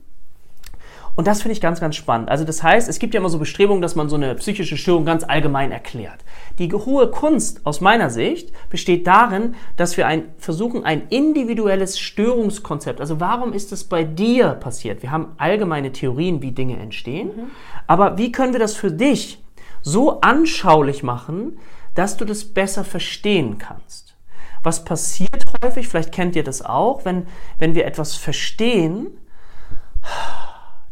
Und 1.16 1.26
das 1.26 1.40
finde 1.40 1.54
ich 1.54 1.62
ganz, 1.62 1.80
ganz 1.80 1.96
spannend. 1.96 2.28
Also 2.28 2.44
das 2.44 2.62
heißt, 2.62 2.90
es 2.90 2.98
gibt 2.98 3.14
ja 3.14 3.20
immer 3.20 3.30
so 3.30 3.38
Bestrebungen, 3.38 3.80
dass 3.80 3.96
man 3.96 4.10
so 4.10 4.16
eine 4.16 4.34
psychische 4.34 4.76
Störung 4.76 5.06
ganz 5.06 5.24
allgemein 5.24 5.72
erklärt. 5.72 6.20
Die 6.58 6.70
hohe 6.70 7.10
Kunst 7.10 7.64
aus 7.64 7.80
meiner 7.80 8.10
Sicht 8.10 8.52
besteht 8.68 9.06
darin, 9.06 9.54
dass 9.78 9.96
wir 9.96 10.06
ein, 10.06 10.24
versuchen, 10.36 10.84
ein 10.84 11.08
individuelles 11.08 11.98
Störungskonzept, 11.98 13.00
also 13.00 13.18
warum 13.18 13.54
ist 13.54 13.72
es 13.72 13.84
bei 13.84 14.04
dir 14.04 14.50
passiert? 14.50 15.02
Wir 15.02 15.10
haben 15.10 15.32
allgemeine 15.38 15.90
Theorien, 15.90 16.42
wie 16.42 16.52
Dinge 16.52 16.78
entstehen, 16.78 17.28
mhm. 17.28 17.50
aber 17.86 18.18
wie 18.18 18.30
können 18.30 18.52
wir 18.52 18.60
das 18.60 18.74
für 18.74 18.92
dich 18.92 19.42
so 19.80 20.20
anschaulich 20.20 21.02
machen, 21.02 21.58
dass 21.94 22.18
du 22.18 22.26
das 22.26 22.44
besser 22.44 22.84
verstehen 22.84 23.56
kannst? 23.56 24.16
Was 24.62 24.84
passiert 24.84 25.44
häufig, 25.62 25.88
vielleicht 25.88 26.12
kennt 26.12 26.36
ihr 26.36 26.44
das 26.44 26.60
auch, 26.60 27.06
wenn, 27.06 27.26
wenn 27.58 27.74
wir 27.74 27.86
etwas 27.86 28.16
verstehen, 28.16 29.16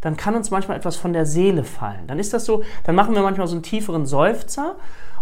dann 0.05 0.19
kann 0.19 0.35
uns 0.35 0.51
manchmal 0.51 0.77
etwas 0.77 0.97
von 0.97 1.15
der 1.15 1.25
Seele 1.25 1.65
fallen. 1.65 2.06
Dann 2.06 2.19
ist 2.19 2.35
das 2.35 2.45
so, 2.45 2.62
dann 2.85 2.95
machen 2.95 3.15
wir 3.15 3.23
manchmal 3.23 3.47
so 3.47 3.55
einen 3.55 3.62
tieferen 3.62 4.05
Seufzer 4.05 4.77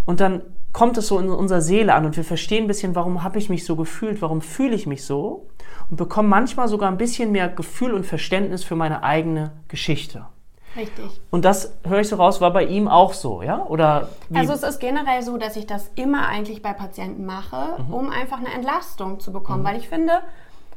und 0.05 0.21
dann 0.21 0.43
kommt 0.73 0.99
es 0.99 1.07
so 1.07 1.21
in 1.21 1.31
unserer 1.31 1.61
Seele 1.61 1.95
an 1.95 2.05
und 2.05 2.17
wir 2.17 2.25
verstehen 2.25 2.65
ein 2.65 2.67
bisschen, 2.67 2.97
warum 2.97 3.23
habe 3.23 3.39
ich 3.39 3.49
mich 3.49 3.65
so 3.65 3.77
gefühlt, 3.77 4.21
warum 4.23 4.41
fühle 4.41 4.75
ich 4.75 4.87
mich 4.87 5.05
so 5.05 5.47
und 5.89 5.99
bekommen 5.99 6.29
manchmal 6.29 6.67
sogar 6.67 6.91
ein 6.91 6.97
bisschen 6.99 7.31
mehr 7.31 7.49
Gefühl 7.49 7.95
und 7.95 8.05
Verständnis 8.05 8.65
für 8.65 8.75
meine 8.75 9.05
eigene 9.05 9.53
Geschichte. 9.69 10.27
Richtig. 10.75 11.21
Und 11.31 11.45
das 11.45 11.75
höre 11.85 12.01
ich 12.01 12.09
so 12.09 12.17
raus, 12.17 12.41
war 12.41 12.53
bei 12.53 12.65
ihm 12.65 12.89
auch 12.89 13.13
so, 13.13 13.43
ja? 13.43 13.65
Oder 13.67 14.09
wie? 14.31 14.39
Also 14.39 14.55
es 14.55 14.63
ist 14.65 14.81
generell 14.81 15.23
so, 15.23 15.37
dass 15.37 15.55
ich 15.55 15.67
das 15.67 15.91
immer 15.95 16.27
eigentlich 16.27 16.61
bei 16.61 16.73
Patienten 16.73 17.25
mache, 17.25 17.81
mhm. 17.83 17.95
um 17.95 18.11
einfach 18.11 18.39
eine 18.39 18.53
Entlastung 18.53 19.21
zu 19.21 19.33
bekommen, 19.33 19.63
mhm. 19.63 19.67
weil 19.67 19.77
ich 19.77 19.89
finde, 19.89 20.23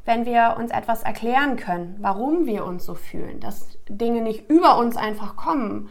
wenn 0.05 0.25
wir 0.25 0.55
uns 0.57 0.71
etwas 0.71 1.03
erklären 1.03 1.57
können, 1.57 1.95
warum 1.99 2.45
wir 2.45 2.65
uns 2.65 2.85
so 2.85 2.93
fühlen, 2.93 3.39
dass 3.39 3.77
Dinge 3.89 4.21
nicht 4.21 4.49
über 4.49 4.77
uns 4.77 4.95
einfach 4.95 5.35
kommen, 5.35 5.89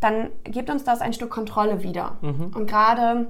dann 0.00 0.30
gibt 0.44 0.70
uns 0.70 0.84
das 0.84 1.00
ein 1.00 1.14
Stück 1.14 1.30
Kontrolle 1.30 1.82
wieder. 1.82 2.18
Mhm. 2.20 2.52
Und 2.54 2.66
gerade 2.68 3.28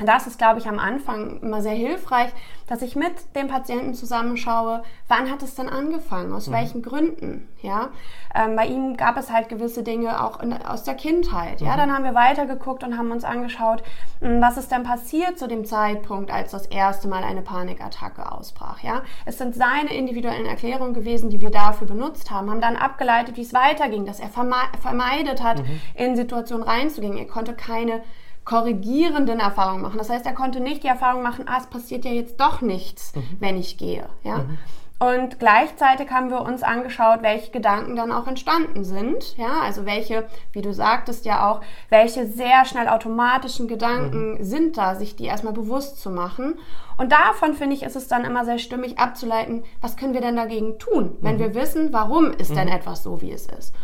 das 0.00 0.26
ist, 0.26 0.38
glaube 0.38 0.58
ich, 0.58 0.66
am 0.66 0.80
Anfang 0.80 1.40
immer 1.40 1.62
sehr 1.62 1.74
hilfreich, 1.74 2.30
dass 2.66 2.82
ich 2.82 2.96
mit 2.96 3.12
dem 3.36 3.46
Patienten 3.46 3.94
zusammenschaue, 3.94 4.82
wann 5.06 5.30
hat 5.30 5.42
es 5.42 5.54
denn 5.54 5.68
angefangen, 5.68 6.32
aus 6.32 6.48
mhm. 6.48 6.52
welchen 6.52 6.82
Gründen, 6.82 7.48
ja. 7.62 7.90
Ähm, 8.34 8.56
bei 8.56 8.66
ihm 8.66 8.96
gab 8.96 9.16
es 9.16 9.30
halt 9.30 9.48
gewisse 9.48 9.84
Dinge 9.84 10.24
auch 10.24 10.40
in, 10.40 10.52
aus 10.52 10.82
der 10.82 10.94
Kindheit, 10.94 11.60
ja. 11.60 11.74
Mhm. 11.74 11.76
Dann 11.76 11.92
haben 11.92 12.04
wir 12.04 12.14
weitergeguckt 12.14 12.82
und 12.82 12.98
haben 12.98 13.12
uns 13.12 13.22
angeschaut, 13.22 13.84
hm, 14.20 14.40
was 14.40 14.56
ist 14.56 14.72
denn 14.72 14.82
passiert 14.82 15.38
zu 15.38 15.46
dem 15.46 15.64
Zeitpunkt, 15.64 16.32
als 16.32 16.50
das 16.50 16.66
erste 16.66 17.06
Mal 17.06 17.22
eine 17.22 17.42
Panikattacke 17.42 18.32
ausbrach, 18.32 18.82
ja. 18.82 19.02
Es 19.26 19.38
sind 19.38 19.54
seine 19.54 19.94
individuellen 19.94 20.46
Erklärungen 20.46 20.94
gewesen, 20.94 21.30
die 21.30 21.40
wir 21.40 21.50
dafür 21.50 21.86
benutzt 21.86 22.32
haben, 22.32 22.50
haben 22.50 22.60
dann 22.60 22.76
abgeleitet, 22.76 23.36
wie 23.36 23.42
es 23.42 23.54
weiterging, 23.54 24.06
dass 24.06 24.18
er 24.18 24.28
vermeidet 24.28 25.40
hat, 25.40 25.60
mhm. 25.60 25.80
in 25.94 26.16
Situationen 26.16 26.66
reinzugehen. 26.66 27.16
Er 27.16 27.26
konnte 27.26 27.54
keine 27.54 28.02
korrigierenden 28.44 29.40
Erfahrungen 29.40 29.82
machen. 29.82 29.98
Das 29.98 30.10
heißt, 30.10 30.26
er 30.26 30.34
konnte 30.34 30.60
nicht 30.60 30.82
die 30.82 30.88
Erfahrung 30.88 31.22
machen, 31.22 31.46
ah, 31.48 31.58
es 31.58 31.66
passiert 31.66 32.04
ja 32.04 32.10
jetzt 32.10 32.38
doch 32.40 32.60
nichts, 32.60 33.14
mhm. 33.14 33.36
wenn 33.40 33.56
ich 33.56 33.78
gehe. 33.78 34.06
Ja? 34.22 34.38
Mhm. 34.38 34.58
Und 35.00 35.40
gleichzeitig 35.40 36.10
haben 36.10 36.30
wir 36.30 36.40
uns 36.40 36.62
angeschaut, 36.62 37.22
welche 37.22 37.50
Gedanken 37.50 37.96
dann 37.96 38.12
auch 38.12 38.26
entstanden 38.26 38.84
sind. 38.84 39.36
Ja, 39.36 39.60
also 39.62 39.84
welche, 39.84 40.26
wie 40.52 40.62
du 40.62 40.72
sagtest 40.72 41.26
ja 41.26 41.50
auch, 41.50 41.62
welche 41.90 42.26
sehr 42.26 42.64
schnell 42.64 42.88
automatischen 42.88 43.66
Gedanken 43.66 44.34
mhm. 44.34 44.44
sind 44.44 44.78
da, 44.78 44.94
sich 44.94 45.16
die 45.16 45.24
erstmal 45.24 45.52
bewusst 45.52 46.00
zu 46.00 46.10
machen. 46.10 46.58
Und 46.96 47.12
davon 47.12 47.54
finde 47.54 47.74
ich, 47.74 47.82
ist 47.82 47.96
es 47.96 48.08
dann 48.08 48.24
immer 48.24 48.44
sehr 48.44 48.58
stimmig 48.58 48.98
abzuleiten, 48.98 49.64
was 49.80 49.96
können 49.96 50.14
wir 50.14 50.20
denn 50.20 50.36
dagegen 50.36 50.78
tun, 50.78 51.16
wenn 51.20 51.36
mhm. 51.36 51.40
wir 51.40 51.54
wissen, 51.54 51.92
warum 51.92 52.30
ist 52.30 52.54
denn 52.54 52.68
mhm. 52.68 52.74
etwas 52.74 53.02
so, 53.02 53.20
wie 53.20 53.32
es 53.32 53.46
ist. 53.46 53.74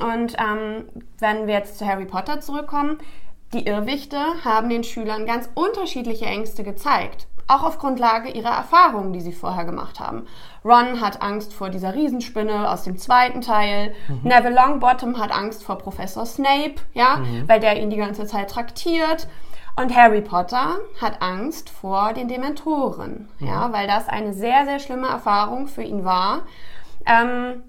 Und 0.00 0.36
ähm, 0.38 0.84
wenn 1.18 1.46
wir 1.46 1.54
jetzt 1.54 1.76
zu 1.76 1.86
Harry 1.86 2.06
Potter 2.06 2.40
zurückkommen, 2.40 2.98
Die 3.52 3.66
Irrwichte 3.66 4.18
haben 4.44 4.70
den 4.70 4.82
Schülern 4.82 5.26
ganz 5.26 5.48
unterschiedliche 5.54 6.24
Ängste 6.24 6.64
gezeigt. 6.64 7.26
Auch 7.48 7.64
auf 7.64 7.78
Grundlage 7.78 8.30
ihrer 8.30 8.50
Erfahrungen, 8.56 9.12
die 9.12 9.20
sie 9.20 9.32
vorher 9.32 9.66
gemacht 9.66 10.00
haben. 10.00 10.26
Ron 10.64 11.02
hat 11.02 11.20
Angst 11.20 11.52
vor 11.52 11.68
dieser 11.68 11.94
Riesenspinne 11.94 12.70
aus 12.70 12.84
dem 12.84 12.96
zweiten 12.96 13.42
Teil. 13.42 13.94
Mhm. 14.08 14.20
Neville 14.22 14.54
Longbottom 14.54 15.18
hat 15.18 15.32
Angst 15.32 15.64
vor 15.64 15.76
Professor 15.76 16.24
Snape, 16.24 16.76
ja, 16.94 17.16
mhm. 17.16 17.46
weil 17.48 17.60
der 17.60 17.78
ihn 17.78 17.90
die 17.90 17.98
ganze 17.98 18.24
Zeit 18.24 18.48
traktiert. 18.48 19.28
Und 19.76 19.94
Harry 19.94 20.22
Potter 20.22 20.78
hat 21.00 21.20
Angst 21.20 21.68
vor 21.68 22.14
den 22.14 22.28
Dementoren, 22.28 23.28
mhm. 23.38 23.46
ja, 23.46 23.72
weil 23.72 23.86
das 23.86 24.08
eine 24.08 24.32
sehr, 24.32 24.64
sehr 24.64 24.78
schlimme 24.78 25.08
Erfahrung 25.08 25.66
für 25.66 25.82
ihn 25.82 26.04
war. 26.04 26.42
Ähm, 27.04 27.62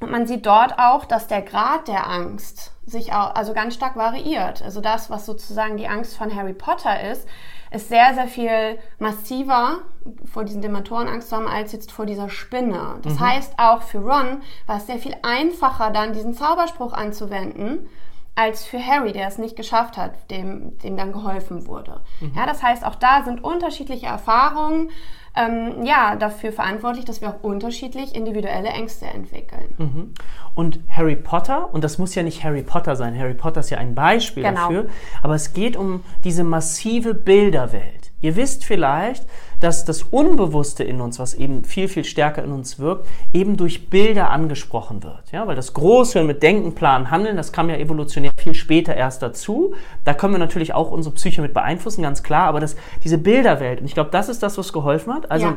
und 0.00 0.10
man 0.10 0.26
sieht 0.26 0.46
dort 0.46 0.78
auch, 0.78 1.04
dass 1.04 1.26
der 1.26 1.42
Grad 1.42 1.88
der 1.88 2.08
Angst 2.08 2.72
sich 2.90 3.12
auch, 3.12 3.34
also 3.34 3.52
ganz 3.52 3.74
stark 3.74 3.96
variiert. 3.96 4.62
Also 4.62 4.80
das, 4.80 5.10
was 5.10 5.26
sozusagen 5.26 5.76
die 5.76 5.88
Angst 5.88 6.16
von 6.16 6.34
Harry 6.34 6.54
Potter 6.54 7.10
ist, 7.10 7.28
ist 7.70 7.88
sehr, 7.88 8.14
sehr 8.14 8.28
viel 8.28 8.78
massiver 8.98 9.78
vor 10.24 10.44
diesen 10.44 10.62
Dementoren 10.62 11.08
Angst 11.08 11.28
zu 11.28 11.36
haben, 11.36 11.46
als 11.46 11.72
jetzt 11.72 11.92
vor 11.92 12.06
dieser 12.06 12.30
Spinne. 12.30 12.98
Das 13.02 13.14
mhm. 13.14 13.20
heißt, 13.20 13.54
auch 13.58 13.82
für 13.82 13.98
Ron 13.98 14.42
war 14.66 14.78
es 14.78 14.86
sehr 14.86 14.98
viel 14.98 15.14
einfacher, 15.22 15.90
dann 15.90 16.12
diesen 16.12 16.34
Zauberspruch 16.34 16.92
anzuwenden, 16.92 17.88
als 18.34 18.64
für 18.64 18.84
Harry, 18.84 19.12
der 19.12 19.26
es 19.26 19.36
nicht 19.36 19.56
geschafft 19.56 19.96
hat, 19.96 20.30
dem, 20.30 20.78
dem 20.78 20.96
dann 20.96 21.12
geholfen 21.12 21.66
wurde. 21.66 22.00
Mhm. 22.20 22.32
Ja, 22.36 22.46
das 22.46 22.62
heißt, 22.62 22.86
auch 22.86 22.94
da 22.94 23.24
sind 23.24 23.42
unterschiedliche 23.42 24.06
Erfahrungen 24.06 24.90
ähm, 25.38 25.84
ja, 25.84 26.16
dafür 26.16 26.52
verantwortlich, 26.52 27.04
dass 27.04 27.20
wir 27.20 27.28
auch 27.28 27.42
unterschiedlich 27.42 28.14
individuelle 28.14 28.68
Ängste 28.68 29.06
entwickeln. 29.06 29.74
Mhm. 29.78 30.14
Und 30.54 30.80
Harry 30.90 31.14
Potter, 31.14 31.72
und 31.72 31.84
das 31.84 31.98
muss 31.98 32.14
ja 32.14 32.24
nicht 32.24 32.42
Harry 32.42 32.62
Potter 32.62 32.96
sein, 32.96 33.16
Harry 33.16 33.34
Potter 33.34 33.60
ist 33.60 33.70
ja 33.70 33.78
ein 33.78 33.94
Beispiel 33.94 34.42
genau. 34.42 34.62
dafür, 34.62 34.86
aber 35.22 35.34
es 35.34 35.52
geht 35.52 35.76
um 35.76 36.02
diese 36.24 36.42
massive 36.42 37.14
Bilderwelt. 37.14 38.10
Ihr 38.20 38.34
wisst 38.34 38.64
vielleicht, 38.64 39.24
dass 39.60 39.84
das 39.84 40.02
Unbewusste 40.02 40.84
in 40.84 41.00
uns, 41.00 41.18
was 41.18 41.34
eben 41.34 41.64
viel, 41.64 41.88
viel 41.88 42.04
stärker 42.04 42.44
in 42.44 42.52
uns 42.52 42.78
wirkt, 42.78 43.06
eben 43.32 43.56
durch 43.56 43.90
Bilder 43.90 44.30
angesprochen 44.30 45.02
wird. 45.02 45.32
Ja, 45.32 45.46
weil 45.46 45.56
das 45.56 45.74
Großhirn 45.74 46.26
mit 46.26 46.42
Denken, 46.42 46.74
Planen, 46.74 47.10
Handeln, 47.10 47.36
das 47.36 47.52
kam 47.52 47.68
ja 47.68 47.76
evolutionär 47.76 48.30
viel 48.36 48.54
später 48.54 48.94
erst 48.94 49.22
dazu. 49.22 49.74
Da 50.04 50.14
können 50.14 50.34
wir 50.34 50.38
natürlich 50.38 50.74
auch 50.74 50.90
unsere 50.90 51.14
Psyche 51.14 51.42
mit 51.42 51.54
beeinflussen, 51.54 52.02
ganz 52.02 52.22
klar. 52.22 52.46
Aber 52.48 52.60
das, 52.60 52.76
diese 53.02 53.18
Bilderwelt, 53.18 53.80
und 53.80 53.86
ich 53.86 53.94
glaube, 53.94 54.10
das 54.10 54.28
ist 54.28 54.42
das, 54.42 54.58
was 54.58 54.72
geholfen 54.72 55.12
hat. 55.12 55.30
Also 55.30 55.46
ja. 55.46 55.56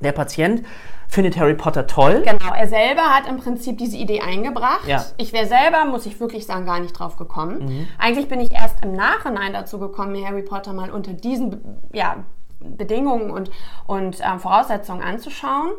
der 0.00 0.12
Patient 0.12 0.62
findet 1.08 1.38
Harry 1.38 1.54
Potter 1.54 1.86
toll. 1.86 2.22
Genau, 2.26 2.52
er 2.52 2.66
selber 2.66 3.02
hat 3.02 3.26
im 3.28 3.38
Prinzip 3.38 3.78
diese 3.78 3.96
Idee 3.96 4.20
eingebracht. 4.20 4.86
Ja. 4.86 5.04
Ich 5.16 5.32
wäre 5.32 5.46
selber, 5.46 5.84
muss 5.86 6.06
ich 6.06 6.18
wirklich 6.20 6.44
sagen, 6.44 6.66
gar 6.66 6.80
nicht 6.80 6.98
drauf 6.98 7.16
gekommen. 7.16 7.64
Mhm. 7.64 7.88
Eigentlich 7.98 8.28
bin 8.28 8.40
ich 8.40 8.52
erst 8.52 8.84
im 8.84 8.94
Nachhinein 8.94 9.52
dazu 9.52 9.78
gekommen, 9.78 10.12
mir 10.12 10.26
Harry 10.26 10.42
Potter 10.42 10.72
mal 10.72 10.90
unter 10.90 11.12
diesen 11.12 11.60
ja, 11.92 12.16
Bedingungen 12.64 13.30
und, 13.30 13.50
und 13.86 14.18
ähm, 14.20 14.40
Voraussetzungen 14.40 15.02
anzuschauen. 15.02 15.72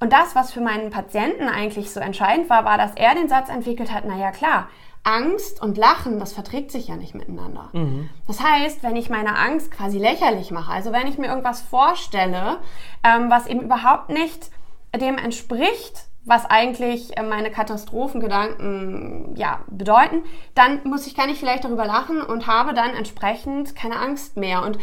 Und 0.00 0.12
das, 0.12 0.34
was 0.34 0.52
für 0.52 0.60
meinen 0.60 0.90
Patienten 0.90 1.48
eigentlich 1.48 1.90
so 1.92 2.00
entscheidend 2.00 2.50
war, 2.50 2.64
war, 2.64 2.76
dass 2.76 2.92
er 2.94 3.14
den 3.14 3.28
Satz 3.28 3.48
entwickelt 3.48 3.92
hat, 3.92 4.04
naja 4.04 4.32
klar, 4.32 4.68
Angst 5.04 5.62
und 5.62 5.76
Lachen, 5.76 6.18
das 6.18 6.32
verträgt 6.32 6.70
sich 6.70 6.88
ja 6.88 6.96
nicht 6.96 7.14
miteinander. 7.14 7.68
Mhm. 7.72 8.08
Das 8.26 8.42
heißt, 8.42 8.82
wenn 8.82 8.96
ich 8.96 9.10
meine 9.10 9.38
Angst 9.38 9.70
quasi 9.70 9.98
lächerlich 9.98 10.50
mache, 10.50 10.72
also 10.72 10.92
wenn 10.92 11.06
ich 11.06 11.18
mir 11.18 11.26
irgendwas 11.26 11.60
vorstelle, 11.60 12.58
ähm, 13.02 13.30
was 13.30 13.46
eben 13.46 13.60
überhaupt 13.60 14.08
nicht 14.08 14.50
dem 14.96 15.18
entspricht, 15.18 16.06
was 16.24 16.46
eigentlich 16.46 17.16
äh, 17.18 17.22
meine 17.22 17.50
Katastrophengedanken 17.50 19.36
ja, 19.36 19.60
bedeuten, 19.68 20.22
dann 20.54 20.80
muss 20.84 21.06
ich, 21.06 21.14
kann 21.14 21.28
ich 21.28 21.38
vielleicht 21.38 21.64
darüber 21.64 21.84
lachen 21.84 22.22
und 22.22 22.46
habe 22.46 22.72
dann 22.72 22.94
entsprechend 22.94 23.76
keine 23.76 23.98
Angst 23.98 24.38
mehr. 24.38 24.62
Und 24.62 24.78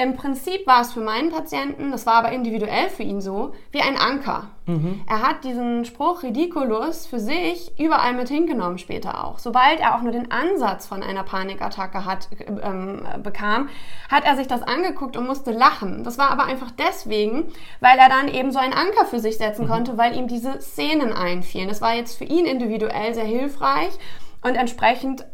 im 0.00 0.14
Prinzip 0.14 0.64
war 0.64 0.82
es 0.82 0.92
für 0.92 1.00
meinen 1.00 1.32
Patienten, 1.32 1.90
das 1.90 2.06
war 2.06 2.14
aber 2.14 2.30
individuell 2.30 2.88
für 2.88 3.02
ihn 3.02 3.20
so, 3.20 3.52
wie 3.72 3.80
ein 3.80 3.96
Anker. 3.96 4.44
Mhm. 4.66 5.02
Er 5.08 5.22
hat 5.22 5.42
diesen 5.42 5.84
Spruch 5.84 6.22
Ridiculus 6.22 7.06
für 7.06 7.18
sich 7.18 7.72
überall 7.80 8.12
mit 8.12 8.28
hingenommen 8.28 8.78
später 8.78 9.24
auch. 9.24 9.40
Sobald 9.40 9.80
er 9.80 9.96
auch 9.96 10.02
nur 10.02 10.12
den 10.12 10.30
Ansatz 10.30 10.86
von 10.86 11.02
einer 11.02 11.24
Panikattacke 11.24 12.04
hat, 12.04 12.28
ähm, 12.62 13.02
bekam, 13.24 13.70
hat 14.08 14.24
er 14.24 14.36
sich 14.36 14.46
das 14.46 14.62
angeguckt 14.62 15.16
und 15.16 15.26
musste 15.26 15.50
lachen. 15.50 16.04
Das 16.04 16.16
war 16.16 16.30
aber 16.30 16.44
einfach 16.44 16.70
deswegen, 16.70 17.48
weil 17.80 17.98
er 17.98 18.08
dann 18.08 18.28
eben 18.28 18.52
so 18.52 18.60
einen 18.60 18.74
Anker 18.74 19.04
für 19.04 19.18
sich 19.18 19.36
setzen 19.36 19.64
mhm. 19.64 19.68
konnte, 19.68 19.98
weil 19.98 20.16
ihm 20.16 20.28
diese 20.28 20.60
Szenen 20.60 21.12
einfielen. 21.12 21.68
Das 21.68 21.80
war 21.80 21.96
jetzt 21.96 22.16
für 22.16 22.24
ihn 22.24 22.46
individuell 22.46 23.14
sehr 23.14 23.24
hilfreich 23.24 23.98
und 24.42 24.54
entsprechend 24.54 25.26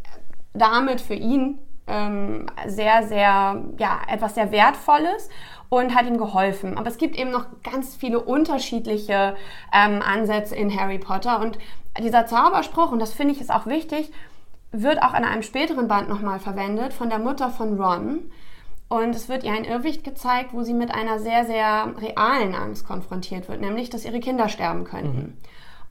damit 0.54 1.02
für 1.02 1.14
ihn 1.14 1.58
ähm, 1.86 2.46
sehr, 2.66 3.06
sehr, 3.06 3.62
ja, 3.78 4.00
etwas 4.08 4.34
sehr 4.34 4.52
Wertvolles 4.52 5.28
und 5.68 5.94
hat 5.94 6.06
ihm 6.06 6.18
geholfen. 6.18 6.78
Aber 6.78 6.88
es 6.88 6.98
gibt 6.98 7.16
eben 7.16 7.30
noch 7.30 7.46
ganz 7.62 7.96
viele 7.96 8.20
unterschiedliche 8.20 9.36
ähm, 9.72 10.02
Ansätze 10.02 10.54
in 10.54 10.78
Harry 10.78 10.98
Potter 10.98 11.40
und 11.40 11.58
dieser 12.00 12.26
Zauberspruch, 12.26 12.90
und 12.90 12.98
das 12.98 13.12
finde 13.12 13.34
ich 13.34 13.40
ist 13.40 13.52
auch 13.52 13.66
wichtig, 13.66 14.10
wird 14.72 15.02
auch 15.02 15.14
in 15.14 15.24
einem 15.24 15.42
späteren 15.42 15.86
Band 15.86 16.08
nochmal 16.08 16.40
verwendet 16.40 16.92
von 16.92 17.08
der 17.08 17.20
Mutter 17.20 17.50
von 17.50 17.80
Ron. 17.80 18.30
Und 18.88 19.14
es 19.14 19.28
wird 19.28 19.44
ihr 19.44 19.52
ein 19.52 19.64
Irrwicht 19.64 20.04
gezeigt, 20.04 20.52
wo 20.52 20.62
sie 20.62 20.74
mit 20.74 20.92
einer 20.92 21.18
sehr, 21.18 21.44
sehr 21.46 21.94
realen 21.96 22.54
Angst 22.54 22.86
konfrontiert 22.86 23.48
wird, 23.48 23.60
nämlich, 23.60 23.90
dass 23.90 24.04
ihre 24.04 24.20
Kinder 24.20 24.48
sterben 24.48 24.84
könnten. 24.84 25.16
Mhm. 25.16 25.36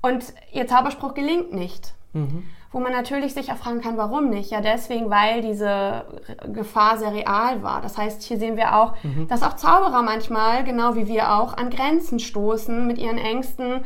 Und 0.02 0.34
ihr 0.52 0.68
Zauberspruch 0.68 1.14
gelingt 1.14 1.54
nicht. 1.54 1.94
Mhm 2.14 2.44
wo 2.74 2.80
man 2.80 2.92
natürlich 2.92 3.34
sich 3.34 3.52
auch 3.52 3.58
fragen 3.58 3.82
kann, 3.82 3.98
warum 3.98 4.30
nicht? 4.30 4.50
Ja, 4.52 4.60
deswegen, 4.60 5.10
weil 5.10 5.42
diese 5.42 6.06
Gefahr 6.52 6.98
sehr 6.98 7.14
real 7.14 7.62
war. 7.62 7.82
Das 7.82 7.98
heißt, 7.98 8.24
hier 8.24 8.38
sehen 8.38 8.58
wir 8.58 8.76
auch, 8.76 8.96
mhm. 9.04 9.28
dass 9.28 9.44
auch 9.44 9.54
Zauberer 9.54 10.02
manchmal, 10.02 10.64
genau 10.64 10.96
wie 10.96 11.08
wir 11.08 11.36
auch, 11.36 11.56
an 11.56 11.70
Grenzen 11.70 12.20
stoßen 12.20 12.86
mit 12.86 12.98
ihren 12.98 13.20
Ängsten 13.20 13.86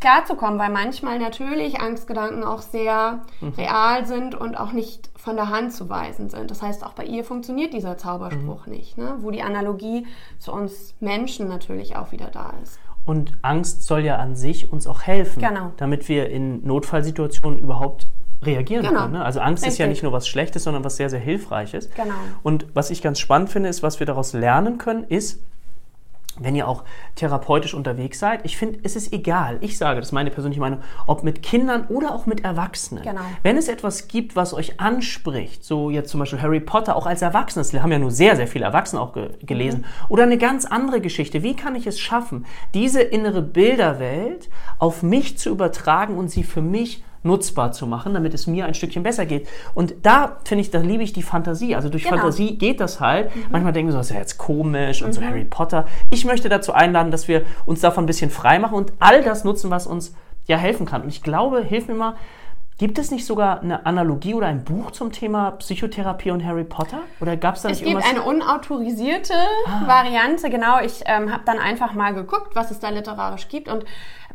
klarzukommen, 0.00 0.58
weil 0.58 0.70
manchmal 0.70 1.18
natürlich 1.18 1.80
Angstgedanken 1.80 2.42
auch 2.44 2.62
sehr 2.62 3.22
mhm. 3.40 3.50
real 3.50 4.06
sind 4.06 4.34
und 4.34 4.58
auch 4.58 4.72
nicht 4.72 5.10
von 5.16 5.36
der 5.36 5.50
Hand 5.50 5.72
zu 5.72 5.88
weisen 5.88 6.30
sind. 6.30 6.50
Das 6.50 6.62
heißt, 6.62 6.84
auch 6.84 6.94
bei 6.94 7.04
ihr 7.04 7.24
funktioniert 7.24 7.72
dieser 7.72 7.96
Zauberspruch 7.96 8.66
mhm. 8.66 8.72
nicht, 8.72 8.96
ne? 8.96 9.16
wo 9.18 9.30
die 9.30 9.42
Analogie 9.42 10.06
zu 10.38 10.52
uns 10.52 10.94
Menschen 11.00 11.48
natürlich 11.48 11.96
auch 11.96 12.12
wieder 12.12 12.28
da 12.28 12.54
ist. 12.62 12.78
Und 13.08 13.32
Angst 13.40 13.84
soll 13.84 14.04
ja 14.04 14.16
an 14.16 14.36
sich 14.36 14.70
uns 14.70 14.86
auch 14.86 15.00
helfen, 15.00 15.40
genau. 15.40 15.72
damit 15.78 16.10
wir 16.10 16.28
in 16.28 16.62
Notfallsituationen 16.66 17.58
überhaupt 17.58 18.06
reagieren 18.42 18.84
genau. 18.84 19.00
können. 19.00 19.14
Ne? 19.14 19.24
Also 19.24 19.40
Angst 19.40 19.62
Richtig. 19.62 19.72
ist 19.72 19.78
ja 19.78 19.86
nicht 19.86 20.02
nur 20.02 20.12
was 20.12 20.28
Schlechtes, 20.28 20.64
sondern 20.64 20.84
was 20.84 20.96
sehr, 20.96 21.08
sehr 21.08 21.18
Hilfreiches. 21.18 21.88
Genau. 21.94 22.12
Und 22.42 22.66
was 22.74 22.90
ich 22.90 23.00
ganz 23.00 23.18
spannend 23.18 23.48
finde, 23.48 23.70
ist, 23.70 23.82
was 23.82 23.98
wir 23.98 24.06
daraus 24.06 24.34
lernen 24.34 24.76
können, 24.76 25.04
ist, 25.04 25.42
wenn 26.40 26.54
ihr 26.54 26.68
auch 26.68 26.84
therapeutisch 27.14 27.74
unterwegs 27.74 28.18
seid, 28.18 28.40
ich 28.44 28.56
finde, 28.56 28.80
es 28.82 28.96
ist 28.96 29.12
egal. 29.12 29.58
Ich 29.60 29.78
sage, 29.78 30.00
das 30.00 30.08
ist 30.08 30.12
meine 30.12 30.30
persönliche 30.30 30.60
Meinung, 30.60 30.80
ob 31.06 31.22
mit 31.22 31.42
Kindern 31.42 31.86
oder 31.88 32.14
auch 32.14 32.26
mit 32.26 32.44
Erwachsenen. 32.44 33.02
Genau. 33.02 33.20
Wenn 33.42 33.56
es 33.56 33.68
etwas 33.68 34.08
gibt, 34.08 34.36
was 34.36 34.54
euch 34.54 34.80
anspricht, 34.80 35.64
so 35.64 35.90
jetzt 35.90 36.10
zum 36.10 36.20
Beispiel 36.20 36.40
Harry 36.40 36.60
Potter 36.60 36.96
auch 36.96 37.06
als 37.06 37.22
Erwachsenes, 37.22 37.72
wir 37.72 37.82
haben 37.82 37.92
ja 37.92 37.98
nur 37.98 38.10
sehr, 38.10 38.36
sehr 38.36 38.46
viele 38.46 38.64
Erwachsene 38.64 39.00
auch 39.00 39.12
ge 39.12 39.30
gelesen, 39.42 39.80
mhm. 39.80 39.84
oder 40.08 40.24
eine 40.24 40.38
ganz 40.38 40.64
andere 40.64 41.00
Geschichte. 41.00 41.42
Wie 41.42 41.54
kann 41.54 41.74
ich 41.74 41.86
es 41.86 41.98
schaffen, 41.98 42.46
diese 42.74 43.02
innere 43.02 43.42
Bilderwelt 43.42 44.48
auf 44.78 45.02
mich 45.02 45.38
zu 45.38 45.50
übertragen 45.50 46.16
und 46.16 46.28
sie 46.28 46.42
für 46.42 46.62
mich 46.62 47.02
nutzbar 47.22 47.72
zu 47.72 47.86
machen, 47.86 48.14
damit 48.14 48.34
es 48.34 48.46
mir 48.46 48.66
ein 48.66 48.74
Stückchen 48.74 49.02
besser 49.02 49.26
geht. 49.26 49.48
Und 49.74 49.94
da 50.02 50.36
finde 50.44 50.62
ich, 50.62 50.70
da 50.70 50.78
liebe 50.78 51.02
ich 51.02 51.12
die 51.12 51.22
Fantasie. 51.22 51.74
Also 51.74 51.88
durch 51.88 52.04
genau. 52.04 52.16
Fantasie 52.16 52.56
geht 52.56 52.80
das 52.80 53.00
halt. 53.00 53.34
Mhm. 53.34 53.46
Manchmal 53.50 53.72
denken 53.72 53.88
wir 53.88 53.92
so, 53.92 53.98
das 53.98 54.08
ist 54.08 54.14
ja 54.14 54.20
jetzt 54.20 54.38
komisch 54.38 55.02
und 55.02 55.08
mhm. 55.08 55.12
so 55.12 55.22
Harry 55.22 55.44
Potter. 55.44 55.86
Ich 56.10 56.24
möchte 56.24 56.48
dazu 56.48 56.72
einladen, 56.72 57.10
dass 57.10 57.28
wir 57.28 57.42
uns 57.66 57.80
davon 57.80 58.04
ein 58.04 58.06
bisschen 58.06 58.30
frei 58.30 58.58
machen 58.58 58.74
und 58.74 58.92
all 58.98 59.22
das 59.22 59.44
nutzen, 59.44 59.70
was 59.70 59.86
uns 59.86 60.14
ja 60.46 60.56
helfen 60.56 60.86
kann. 60.86 61.02
Und 61.02 61.08
ich 61.08 61.22
glaube, 61.22 61.62
hilf 61.62 61.88
mir 61.88 61.94
mal, 61.94 62.14
Gibt 62.78 62.96
es 63.00 63.10
nicht 63.10 63.26
sogar 63.26 63.60
eine 63.60 63.86
Analogie 63.86 64.34
oder 64.34 64.46
ein 64.46 64.62
Buch 64.62 64.92
zum 64.92 65.10
Thema 65.10 65.50
Psychotherapie 65.50 66.30
und 66.30 66.44
Harry 66.46 66.62
Potter? 66.62 67.00
Oder 67.18 67.36
gab 67.36 67.56
es 67.56 67.62
da 67.62 67.70
nicht? 67.70 67.82
Es 67.82 67.84
gibt 67.84 68.04
eine 68.08 68.22
unautorisierte 68.22 69.34
ah. 69.66 69.82
Variante, 69.84 70.48
genau. 70.48 70.80
Ich 70.80 71.02
ähm, 71.06 71.32
habe 71.32 71.42
dann 71.44 71.58
einfach 71.58 71.94
mal 71.94 72.14
geguckt, 72.14 72.54
was 72.54 72.70
es 72.70 72.78
da 72.78 72.90
literarisch 72.90 73.48
gibt 73.48 73.66
und 73.66 73.84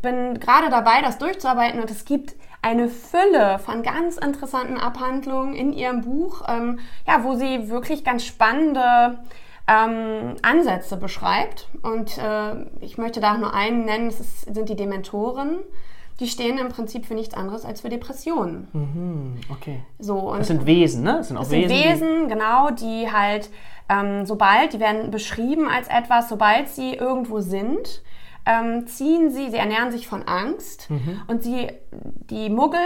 bin 0.01 0.41
gerade 0.41 0.69
dabei, 0.69 1.01
das 1.01 1.19
durchzuarbeiten. 1.19 1.79
Und 1.79 1.89
es 1.89 2.03
gibt 2.03 2.35
eine 2.63 2.87
Fülle 2.87 3.59
von 3.59 3.83
ganz 3.83 4.17
interessanten 4.17 4.77
Abhandlungen 4.77 5.53
in 5.53 5.73
ihrem 5.73 6.01
Buch, 6.01 6.41
ähm, 6.47 6.79
ja, 7.05 7.23
wo 7.23 7.35
sie 7.35 7.69
wirklich 7.69 8.03
ganz 8.03 8.25
spannende 8.25 9.19
ähm, 9.67 10.35
Ansätze 10.41 10.97
beschreibt. 10.97 11.67
Und 11.81 12.17
äh, 12.17 12.65
ich 12.79 12.97
möchte 12.97 13.19
da 13.19 13.37
nur 13.37 13.53
einen 13.53 13.85
nennen, 13.85 14.07
das 14.07 14.19
ist, 14.19 14.53
sind 14.53 14.69
die 14.69 14.75
Dementoren. 14.75 15.59
Die 16.19 16.27
stehen 16.27 16.57
im 16.57 16.69
Prinzip 16.69 17.05
für 17.05 17.15
nichts 17.15 17.33
anderes 17.33 17.65
als 17.65 17.81
für 17.81 17.89
Depressionen. 17.89 18.67
Mhm, 18.71 19.41
okay. 19.51 19.81
So, 19.99 20.17
und 20.17 20.39
das 20.39 20.47
sind 20.47 20.65
Wesen, 20.65 21.03
ne? 21.03 21.15
Das 21.17 21.27
sind 21.27 21.37
auch 21.37 21.41
das 21.41 21.51
Wesen, 21.51 21.69
sind 21.69 21.91
Wesen, 21.91 22.29
genau, 22.29 22.69
die 22.69 23.11
halt, 23.11 23.49
ähm, 23.89 24.25
sobald, 24.25 24.73
die 24.73 24.79
werden 24.79 25.11
beschrieben 25.11 25.67
als 25.67 25.89
etwas, 25.89 26.29
sobald 26.29 26.69
sie 26.69 26.93
irgendwo 26.93 27.41
sind, 27.41 28.03
ähm, 28.45 28.87
ziehen 28.87 29.31
sie, 29.31 29.49
sie 29.49 29.57
ernähren 29.57 29.91
sich 29.91 30.07
von 30.07 30.23
Angst 30.23 30.89
mhm. 30.89 31.21
und 31.27 31.43
sie, 31.43 31.71
die 32.29 32.49
Muggel 32.49 32.79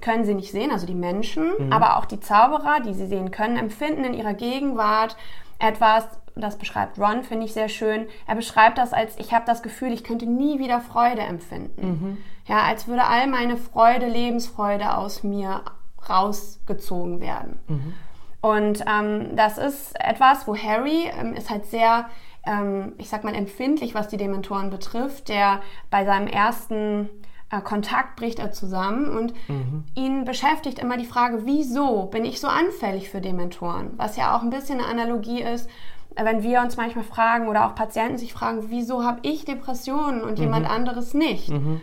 können 0.00 0.24
sie 0.24 0.34
nicht 0.34 0.52
sehen, 0.52 0.70
also 0.70 0.86
die 0.86 0.94
Menschen, 0.94 1.50
mhm. 1.58 1.72
aber 1.72 1.96
auch 1.96 2.04
die 2.04 2.20
Zauberer, 2.20 2.80
die 2.80 2.94
sie 2.94 3.06
sehen 3.06 3.30
können, 3.30 3.56
empfinden 3.56 4.04
in 4.04 4.14
ihrer 4.14 4.34
Gegenwart 4.34 5.16
etwas, 5.58 6.08
das 6.34 6.58
beschreibt 6.58 6.98
Ron, 6.98 7.22
finde 7.22 7.46
ich 7.46 7.52
sehr 7.52 7.68
schön. 7.68 8.06
Er 8.26 8.34
beschreibt 8.34 8.78
das 8.78 8.92
als, 8.92 9.18
ich 9.18 9.32
habe 9.32 9.44
das 9.46 9.62
Gefühl, 9.62 9.92
ich 9.92 10.04
könnte 10.04 10.26
nie 10.26 10.58
wieder 10.58 10.80
Freude 10.80 11.22
empfinden. 11.22 11.86
Mhm. 11.86 12.18
Ja, 12.46 12.62
als 12.62 12.88
würde 12.88 13.04
all 13.04 13.28
meine 13.28 13.56
Freude, 13.56 14.06
Lebensfreude 14.06 14.96
aus 14.96 15.22
mir 15.22 15.62
rausgezogen 16.08 17.20
werden. 17.20 17.60
Mhm. 17.68 17.94
Und 18.40 18.84
ähm, 18.88 19.36
das 19.36 19.56
ist 19.56 19.94
etwas, 20.00 20.48
wo 20.48 20.56
Harry 20.56 21.08
ähm, 21.16 21.34
ist 21.34 21.48
halt 21.48 21.66
sehr, 21.66 22.06
ähm, 22.46 22.92
ich 22.98 23.08
sag 23.08 23.24
mal, 23.24 23.34
empfindlich, 23.34 23.94
was 23.94 24.08
die 24.08 24.16
Dementoren 24.16 24.70
betrifft. 24.70 25.28
Der 25.28 25.60
bei 25.90 26.04
seinem 26.04 26.26
ersten 26.26 27.08
äh, 27.50 27.60
Kontakt 27.60 28.16
bricht 28.16 28.38
er 28.38 28.52
zusammen 28.52 29.16
und 29.16 29.34
mhm. 29.48 29.84
ihn 29.94 30.24
beschäftigt 30.24 30.78
immer 30.78 30.96
die 30.96 31.04
Frage, 31.04 31.44
wieso 31.44 32.06
bin 32.06 32.24
ich 32.24 32.40
so 32.40 32.48
anfällig 32.48 33.10
für 33.10 33.20
Dementoren? 33.20 33.90
Was 33.96 34.16
ja 34.16 34.36
auch 34.36 34.42
ein 34.42 34.50
bisschen 34.50 34.80
eine 34.80 34.88
Analogie 34.88 35.42
ist, 35.42 35.68
wenn 36.16 36.42
wir 36.42 36.60
uns 36.60 36.76
manchmal 36.76 37.04
fragen 37.04 37.48
oder 37.48 37.66
auch 37.66 37.74
Patienten 37.74 38.18
sich 38.18 38.32
fragen, 38.32 38.70
wieso 38.70 39.04
habe 39.04 39.20
ich 39.22 39.44
Depressionen 39.44 40.22
und 40.22 40.38
mhm. 40.38 40.44
jemand 40.44 40.68
anderes 40.68 41.14
nicht? 41.14 41.48
Mhm. 41.48 41.80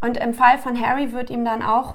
Und 0.00 0.16
im 0.16 0.34
Fall 0.34 0.58
von 0.58 0.80
Harry 0.80 1.12
wird 1.12 1.30
ihm 1.30 1.44
dann 1.44 1.62
auch 1.62 1.94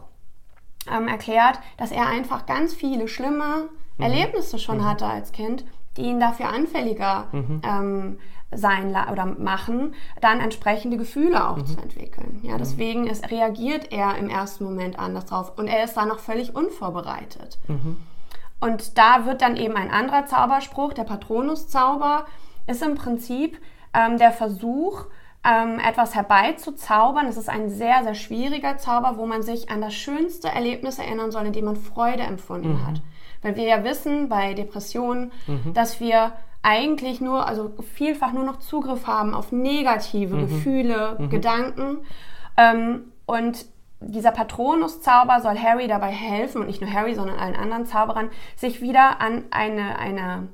ähm, 0.91 1.07
erklärt, 1.07 1.59
dass 1.77 1.91
er 1.91 2.07
einfach 2.07 2.45
ganz 2.45 2.73
viele 2.73 3.07
schlimme 3.07 3.69
mhm. 3.97 4.03
Erlebnisse 4.03 4.59
schon 4.59 4.77
mhm. 4.77 4.85
hatte 4.85 5.05
als 5.05 5.31
Kind, 5.31 5.65
die 5.97 6.03
ihn 6.03 6.19
dafür 6.19 6.49
anfälliger 6.49 7.27
mhm. 7.31 7.61
ähm, 7.63 8.19
sein 8.51 8.95
oder 9.11 9.25
machen, 9.25 9.93
dann 10.21 10.39
entsprechende 10.39 10.97
Gefühle 10.97 11.49
auch 11.49 11.57
mhm. 11.57 11.65
zu 11.65 11.77
entwickeln. 11.81 12.39
Ja, 12.43 12.53
mhm. 12.53 12.57
deswegen 12.59 13.07
ist, 13.07 13.31
reagiert 13.31 13.91
er 13.91 14.17
im 14.17 14.29
ersten 14.29 14.63
Moment 14.63 14.99
anders 14.99 15.25
drauf 15.25 15.53
und 15.57 15.67
er 15.67 15.83
ist 15.83 15.95
da 15.95 16.05
noch 16.05 16.19
völlig 16.19 16.55
unvorbereitet. 16.55 17.57
Mhm. 17.67 17.97
Und 18.59 18.97
da 18.97 19.25
wird 19.25 19.41
dann 19.41 19.57
eben 19.57 19.75
ein 19.75 19.91
anderer 19.91 20.25
Zauberspruch, 20.25 20.93
der 20.93 21.03
Patronuszauber, 21.03 22.25
ist 22.67 22.81
im 22.81 22.95
Prinzip 22.95 23.59
ähm, 23.93 24.17
der 24.17 24.31
Versuch, 24.31 25.05
ähm, 25.45 25.79
etwas 25.79 26.15
herbeizuzaubern. 26.15 27.27
Es 27.27 27.37
ist 27.37 27.49
ein 27.49 27.69
sehr, 27.69 28.03
sehr 28.03 28.15
schwieriger 28.15 28.77
Zauber, 28.77 29.17
wo 29.17 29.25
man 29.25 29.43
sich 29.43 29.69
an 29.69 29.81
das 29.81 29.93
schönste 29.93 30.47
Erlebnis 30.47 30.97
erinnern 30.97 31.31
soll, 31.31 31.45
in 31.45 31.53
dem 31.53 31.65
man 31.65 31.75
Freude 31.75 32.23
empfunden 32.23 32.73
mhm. 32.73 32.87
hat. 32.87 33.01
Weil 33.45 33.55
wir 33.57 33.65
ja 33.65 33.83
wissen 33.83 34.27
bei 34.27 34.55
Depressionen, 34.55 35.31
mhm. 35.45 35.75
dass 35.75 35.99
wir 35.99 36.31
eigentlich 36.63 37.21
nur, 37.21 37.47
also 37.47 37.73
vielfach 37.93 38.33
nur 38.33 38.43
noch 38.43 38.57
Zugriff 38.57 39.05
haben 39.05 39.35
auf 39.35 39.51
negative 39.51 40.35
mhm. 40.35 40.41
Gefühle, 40.41 41.15
mhm. 41.19 41.29
Gedanken. 41.29 41.97
Ähm, 42.57 43.11
und 43.27 43.67
dieser 43.99 44.31
Patronuszauber 44.31 45.41
soll 45.41 45.59
Harry 45.59 45.87
dabei 45.87 46.09
helfen, 46.09 46.61
und 46.61 46.67
nicht 46.67 46.81
nur 46.81 46.91
Harry, 46.91 47.13
sondern 47.13 47.37
allen 47.37 47.55
anderen 47.55 47.85
Zauberern, 47.85 48.31
sich 48.55 48.81
wieder 48.81 49.21
an, 49.21 49.43
eine, 49.51 49.99
eine, 49.99 50.47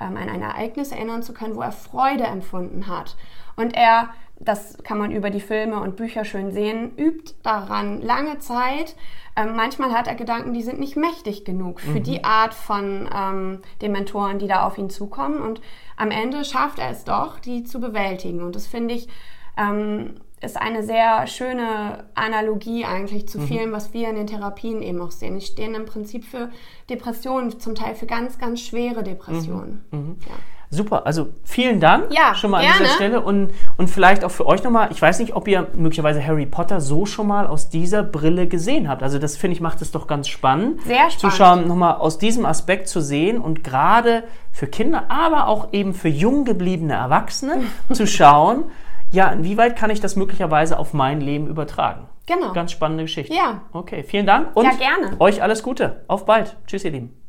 ähm, 0.00 0.16
an 0.16 0.28
ein 0.28 0.42
Ereignis 0.42 0.92
erinnern 0.92 1.24
zu 1.24 1.34
können, 1.34 1.56
wo 1.56 1.62
er 1.62 1.72
Freude 1.72 2.24
empfunden 2.24 2.86
hat. 2.86 3.16
Und 3.56 3.74
er 3.74 4.10
das 4.38 4.78
kann 4.84 4.98
man 4.98 5.12
über 5.12 5.30
die 5.30 5.40
Filme 5.40 5.80
und 5.80 5.96
Bücher 5.96 6.24
schön 6.24 6.52
sehen, 6.52 6.92
übt 6.96 7.34
daran 7.42 8.02
lange 8.02 8.38
Zeit. 8.38 8.96
Ähm, 9.34 9.56
manchmal 9.56 9.92
hat 9.92 10.06
er 10.06 10.14
Gedanken, 10.14 10.52
die 10.52 10.62
sind 10.62 10.78
nicht 10.78 10.96
mächtig 10.96 11.44
genug 11.44 11.80
für 11.80 11.98
mhm. 11.98 12.02
die 12.02 12.24
Art 12.24 12.54
von 12.54 13.08
ähm, 13.14 13.60
Dementoren, 13.82 14.38
die 14.38 14.46
da 14.46 14.66
auf 14.66 14.78
ihn 14.78 14.90
zukommen. 14.90 15.40
Und 15.40 15.60
am 15.96 16.10
Ende 16.10 16.44
schafft 16.44 16.78
er 16.78 16.90
es 16.90 17.04
doch, 17.04 17.38
die 17.38 17.64
zu 17.64 17.80
bewältigen. 17.80 18.42
Und 18.42 18.56
das 18.56 18.66
finde 18.66 18.94
ich 18.94 19.08
ähm, 19.56 20.14
ist 20.42 20.56
eine 20.56 20.82
sehr 20.82 21.26
schöne 21.26 22.04
Analogie 22.14 22.84
eigentlich 22.84 23.26
zu 23.28 23.38
mhm. 23.38 23.46
vielem, 23.46 23.72
was 23.72 23.94
wir 23.94 24.10
in 24.10 24.16
den 24.16 24.26
Therapien 24.26 24.82
eben 24.82 25.00
auch 25.00 25.10
sehen. 25.10 25.38
Die 25.38 25.44
stehen 25.44 25.74
im 25.74 25.86
Prinzip 25.86 26.24
für 26.24 26.50
Depressionen, 26.90 27.58
zum 27.58 27.74
Teil 27.74 27.94
für 27.94 28.06
ganz, 28.06 28.38
ganz 28.38 28.60
schwere 28.60 29.02
Depressionen. 29.02 29.84
Mhm. 29.90 29.98
Mhm. 29.98 30.16
Ja. 30.28 30.34
Super, 30.70 31.06
also 31.06 31.28
vielen 31.44 31.80
Dank 31.80 32.12
ja, 32.12 32.34
schon 32.34 32.50
mal 32.50 32.58
an 32.58 32.64
gerne. 32.64 32.78
dieser 32.80 32.94
Stelle 32.94 33.20
und, 33.20 33.52
und 33.76 33.88
vielleicht 33.88 34.24
auch 34.24 34.30
für 34.30 34.46
euch 34.46 34.64
nochmal, 34.64 34.88
ich 34.90 35.00
weiß 35.00 35.20
nicht, 35.20 35.34
ob 35.34 35.46
ihr 35.46 35.68
möglicherweise 35.74 36.24
Harry 36.24 36.46
Potter 36.46 36.80
so 36.80 37.06
schon 37.06 37.28
mal 37.28 37.46
aus 37.46 37.68
dieser 37.68 38.02
Brille 38.02 38.46
gesehen 38.48 38.88
habt. 38.88 39.02
Also 39.02 39.18
das 39.18 39.36
finde 39.36 39.54
ich 39.54 39.60
macht 39.60 39.80
es 39.80 39.92
doch 39.92 40.06
ganz 40.06 40.28
spannend, 40.28 40.82
Sehr 40.82 41.10
spannend. 41.10 41.20
zu 41.20 41.30
schauen, 41.30 41.68
nochmal 41.68 41.96
aus 41.96 42.18
diesem 42.18 42.44
Aspekt 42.46 42.88
zu 42.88 43.00
sehen 43.00 43.38
und 43.38 43.62
gerade 43.62 44.24
für 44.50 44.66
Kinder, 44.66 45.04
aber 45.08 45.48
auch 45.48 45.72
eben 45.72 45.94
für 45.94 46.08
jung 46.08 46.44
gebliebene 46.44 46.94
Erwachsene 46.94 47.62
zu 47.92 48.06
schauen, 48.06 48.64
ja, 49.12 49.28
inwieweit 49.28 49.76
kann 49.76 49.90
ich 49.90 50.00
das 50.00 50.16
möglicherweise 50.16 50.78
auf 50.78 50.92
mein 50.92 51.20
Leben 51.20 51.46
übertragen? 51.46 52.08
Genau. 52.26 52.52
Ganz 52.52 52.72
spannende 52.72 53.04
Geschichte. 53.04 53.32
Ja. 53.32 53.62
Okay, 53.72 54.02
vielen 54.02 54.26
Dank 54.26 54.54
und 54.56 54.64
ja, 54.64 54.72
gerne. 54.72 55.20
euch 55.20 55.42
alles 55.42 55.62
Gute. 55.62 56.02
Auf 56.08 56.26
bald. 56.26 56.56
Tschüss, 56.66 56.84
ihr 56.84 56.90
Lieben. 56.90 57.25